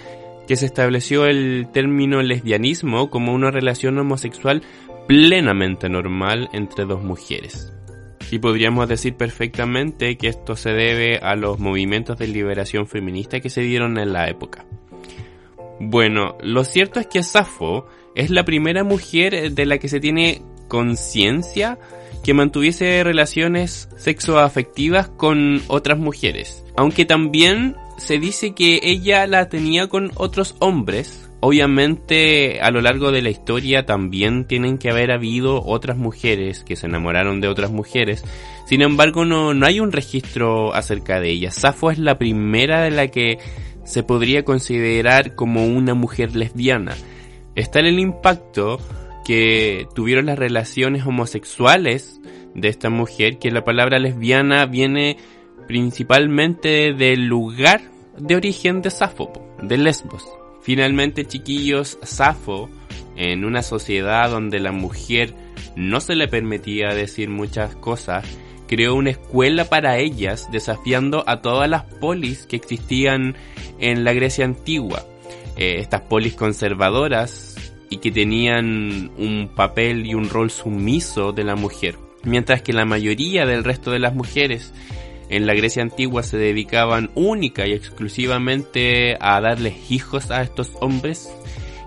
que 0.48 0.56
se 0.56 0.68
estableció 0.68 1.26
el 1.26 1.68
término 1.74 2.22
lesbianismo 2.22 3.10
como 3.10 3.34
una 3.34 3.50
relación 3.50 3.98
homosexual 3.98 4.62
plenamente 5.08 5.90
normal 5.90 6.48
entre 6.54 6.86
dos 6.86 7.04
mujeres. 7.04 7.74
Y 8.32 8.40
podríamos 8.40 8.88
decir 8.88 9.16
perfectamente 9.16 10.18
que 10.18 10.30
esto 10.30 10.56
se 10.56 10.70
debe 10.70 11.18
a 11.18 11.36
los 11.36 11.60
movimientos 11.60 12.18
de 12.18 12.28
liberación 12.28 12.88
feminista 12.88 13.42
que 13.42 13.50
se 13.50 13.62
dieron 13.62 14.00
en 14.00 14.14
la 14.14 14.30
época. 14.30 14.66
Bueno, 15.82 16.38
lo 16.42 16.64
cierto 16.64 17.02
es 17.02 17.08
que 17.08 17.24
Safo 17.24 17.88
es 18.16 18.30
la 18.30 18.46
primera 18.46 18.86
mujer 18.86 19.52
de 19.52 19.66
la 19.66 19.80
que 19.80 19.90
se 19.90 20.00
tiene 20.00 20.42
conciencia 20.70 21.78
que 22.24 22.34
mantuviese 22.34 23.04
relaciones 23.04 23.90
sexoafectivas 23.98 25.10
con 25.10 25.62
otras 25.68 25.98
mujeres. 25.98 26.64
Aunque 26.78 27.06
también 27.06 27.76
se 27.98 28.20
dice 28.20 28.54
que 28.54 28.80
ella 28.84 29.28
la 29.28 29.50
tenía 29.50 29.88
con 29.88 30.12
otros 30.16 30.56
hombres, 30.60 31.30
Obviamente 31.44 32.62
a 32.62 32.70
lo 32.70 32.82
largo 32.82 33.12
de 33.12 33.24
la 33.24 33.32
historia 33.32 33.84
también 33.86 34.46
tienen 34.46 34.78
que 34.78 34.92
haber 34.92 35.12
habido 35.12 35.64
otras 35.64 35.98
mujeres 35.98 36.64
que 36.64 36.76
se 36.76 36.86
enamoraron 36.86 37.42
de 37.42 37.48
otras 37.48 37.72
mujeres. 37.72 38.24
Sin 38.68 38.84
embargo 38.84 39.26
no, 39.26 39.56
no 39.56 39.66
hay 39.66 39.80
un 39.80 39.92
registro 39.92 40.74
acerca 40.76 41.20
de 41.20 41.32
ella. 41.32 41.50
Safo 41.50 41.90
es 41.90 41.98
la 41.98 42.20
primera 42.20 42.84
de 42.84 42.92
la 42.92 43.08
que 43.08 43.40
se 43.84 44.04
podría 44.04 44.46
considerar 44.46 45.34
como 45.34 45.66
una 45.66 45.96
mujer 45.96 46.36
lesbiana. 46.36 46.96
Está 47.56 47.80
en 47.80 47.88
el 47.88 48.00
impacto 48.00 48.80
que 49.26 49.88
tuvieron 49.96 50.28
las 50.28 50.38
relaciones 50.38 51.06
homosexuales 51.08 52.22
de 52.54 52.68
esta 52.68 52.92
mujer, 52.92 53.40
que 53.40 53.50
la 53.50 53.64
palabra 53.64 53.98
lesbiana 53.98 54.68
viene 54.68 55.18
principalmente 55.68 56.94
del 56.94 57.26
lugar 57.26 57.82
de 58.18 58.36
origen 58.36 58.82
de 58.84 58.92
Safo, 58.92 59.32
de 59.62 59.78
Lesbos. 59.78 60.24
Finalmente, 60.62 61.26
chiquillos, 61.26 61.98
Safo, 62.04 62.70
en 63.16 63.46
una 63.46 63.64
sociedad 63.64 64.30
donde 64.30 64.60
la 64.60 64.72
mujer 64.72 65.34
no 65.76 66.00
se 66.00 66.16
le 66.16 66.28
permitía 66.28 66.94
decir 66.94 67.30
muchas 67.30 67.76
cosas, 67.76 68.26
creó 68.68 68.96
una 68.96 69.10
escuela 69.10 69.66
para 69.66 69.98
ellas, 69.98 70.50
desafiando 70.52 71.24
a 71.28 71.42
todas 71.42 71.70
las 71.70 71.84
polis 71.84 72.46
que 72.46 72.56
existían 72.56 73.36
en 73.80 74.04
la 74.04 74.14
Grecia 74.14 74.46
antigua. 74.46 75.06
eh, 75.58 75.80
estas 75.80 76.02
polis 76.02 76.34
conservadoras 76.34 77.56
y 77.90 77.98
que 77.98 78.10
tenían 78.10 79.12
un 79.18 79.52
papel 79.54 80.06
y 80.06 80.16
un 80.16 80.30
rol 80.30 80.50
sumiso 80.50 81.34
de 81.34 81.44
la 81.44 81.56
mujer, 81.58 81.98
mientras 82.24 82.62
que 82.62 82.72
la 82.72 82.86
mayoría 82.86 83.46
del 83.46 83.66
resto 83.66 83.92
de 83.92 84.00
las 84.00 84.16
mujeres 84.16 84.74
en 85.32 85.48
la 85.48 85.54
Grecia 85.54 85.82
antigua 85.82 86.24
se 86.24 86.38
dedicaban 86.38 87.10
única 87.16 87.66
y 87.66 87.72
exclusivamente 87.72 89.18
a 89.20 89.40
darles 89.40 89.90
hijos 89.90 90.30
a 90.30 90.42
estos 90.42 90.74
hombres 90.82 91.34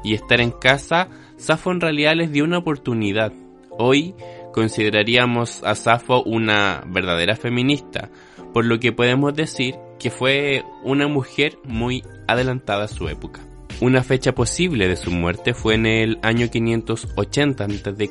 y 0.02 0.14
estar 0.14 0.40
en 0.40 0.50
casa, 0.50 1.09
Safo 1.37 1.70
en 1.70 1.80
realidad 1.80 2.14
les 2.16 2.33
dio 2.33 2.44
una 2.44 2.59
oportunidad. 2.59 3.33
Hoy 3.70 4.14
consideraríamos 4.52 5.62
a 5.62 5.74
Safo 5.74 6.22
una 6.22 6.85
verdadera 6.87 7.37
feminista, 7.37 8.09
por 8.54 8.64
lo 8.64 8.80
que 8.80 8.92
podemos 8.92 9.35
decir 9.35 9.74
que 9.98 10.11
fue 10.11 10.64
una 10.83 11.07
mujer 11.07 11.59
muy 11.64 12.02
adelantada 12.26 12.85
a 12.85 12.88
su 12.88 13.09
época. 13.09 13.42
Una 13.80 14.02
fecha 14.02 14.33
posible 14.33 14.88
de 14.88 14.96
su 14.96 15.11
muerte 15.11 15.52
fue 15.52 15.74
en 15.74 15.85
el 15.85 16.18
año 16.22 16.48
580 16.48 17.64
a.C. 17.64 18.11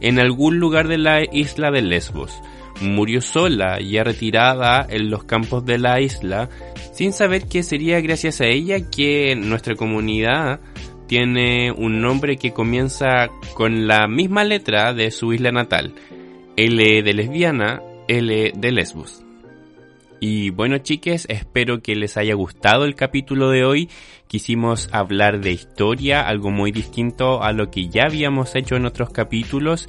en 0.00 0.18
algún 0.18 0.58
lugar 0.58 0.88
de 0.88 0.98
la 0.98 1.22
isla 1.22 1.70
de 1.70 1.82
Lesbos, 1.82 2.40
murió 2.80 3.20
sola, 3.20 3.78
ya 3.80 4.04
retirada 4.04 4.86
en 4.88 5.10
los 5.10 5.24
campos 5.24 5.64
de 5.64 5.78
la 5.78 6.00
isla, 6.00 6.48
sin 6.92 7.12
saber 7.12 7.46
que 7.48 7.62
sería 7.62 8.00
gracias 8.00 8.40
a 8.40 8.46
ella 8.46 8.90
que 8.90 9.34
nuestra 9.36 9.74
comunidad 9.74 10.60
tiene 11.06 11.72
un 11.72 12.00
nombre 12.00 12.36
que 12.36 12.52
comienza 12.52 13.30
con 13.54 13.88
la 13.88 14.06
misma 14.06 14.44
letra 14.44 14.94
de 14.94 15.10
su 15.10 15.32
isla 15.32 15.50
natal, 15.50 15.94
L 16.56 17.02
de 17.02 17.14
lesbiana, 17.14 17.82
L 18.06 18.52
de 18.54 18.72
lesbos. 18.72 19.24
Y 20.20 20.50
bueno 20.50 20.78
chiques, 20.78 21.26
espero 21.30 21.80
que 21.80 21.96
les 21.96 22.18
haya 22.18 22.34
gustado 22.34 22.84
el 22.84 22.94
capítulo 22.94 23.50
de 23.50 23.64
hoy. 23.64 23.88
Quisimos 24.28 24.90
hablar 24.92 25.40
de 25.40 25.50
historia, 25.50 26.20
algo 26.28 26.50
muy 26.50 26.72
distinto 26.72 27.42
a 27.42 27.52
lo 27.52 27.70
que 27.70 27.88
ya 27.88 28.04
habíamos 28.04 28.54
hecho 28.54 28.76
en 28.76 28.84
otros 28.84 29.10
capítulos 29.10 29.88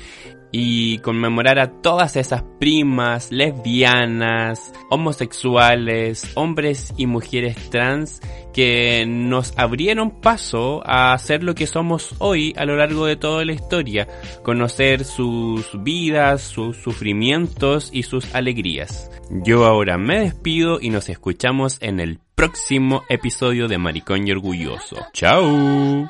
y 0.52 1.00
conmemorar 1.00 1.60
a 1.60 1.72
todas 1.82 2.16
esas 2.16 2.44
primas, 2.60 3.32
lesbianas, 3.32 4.74
homosexuales, 4.90 6.32
hombres 6.36 6.94
y 6.98 7.08
mujeres 7.08 7.56
trans 7.70 8.22
que 8.54 9.06
nos 9.08 9.58
abrieron 9.58 10.12
paso 10.22 10.82
a 10.86 11.18
ser 11.18 11.44
lo 11.44 11.56
que 11.56 11.68
somos 11.68 12.16
hoy 12.20 12.54
a 12.58 12.66
lo 12.66 12.76
largo 12.76 13.06
de 13.06 13.16
toda 13.16 13.46
la 13.46 13.54
historia, 13.54 14.08
conocer 14.44 15.06
sus 15.06 15.82
vidas, 15.82 16.42
sus 16.42 16.78
sufrimientos 16.78 17.90
y 17.94 18.04
sus 18.04 18.36
alegrías. 18.36 19.10
Yo 19.30 19.66
ahora 19.66 19.98
me 19.98 20.20
despido 20.20 20.80
y 20.82 20.90
nos 20.90 21.08
escuchamos 21.10 21.78
en 21.82 22.00
el 22.00 22.20
próximo 22.36 23.04
episodio 23.08 23.68
de 23.68 23.78
Maricón 23.78 24.28
y 24.28 24.32
Orgulloso. 24.32 24.98
¡Chao! 25.14 26.10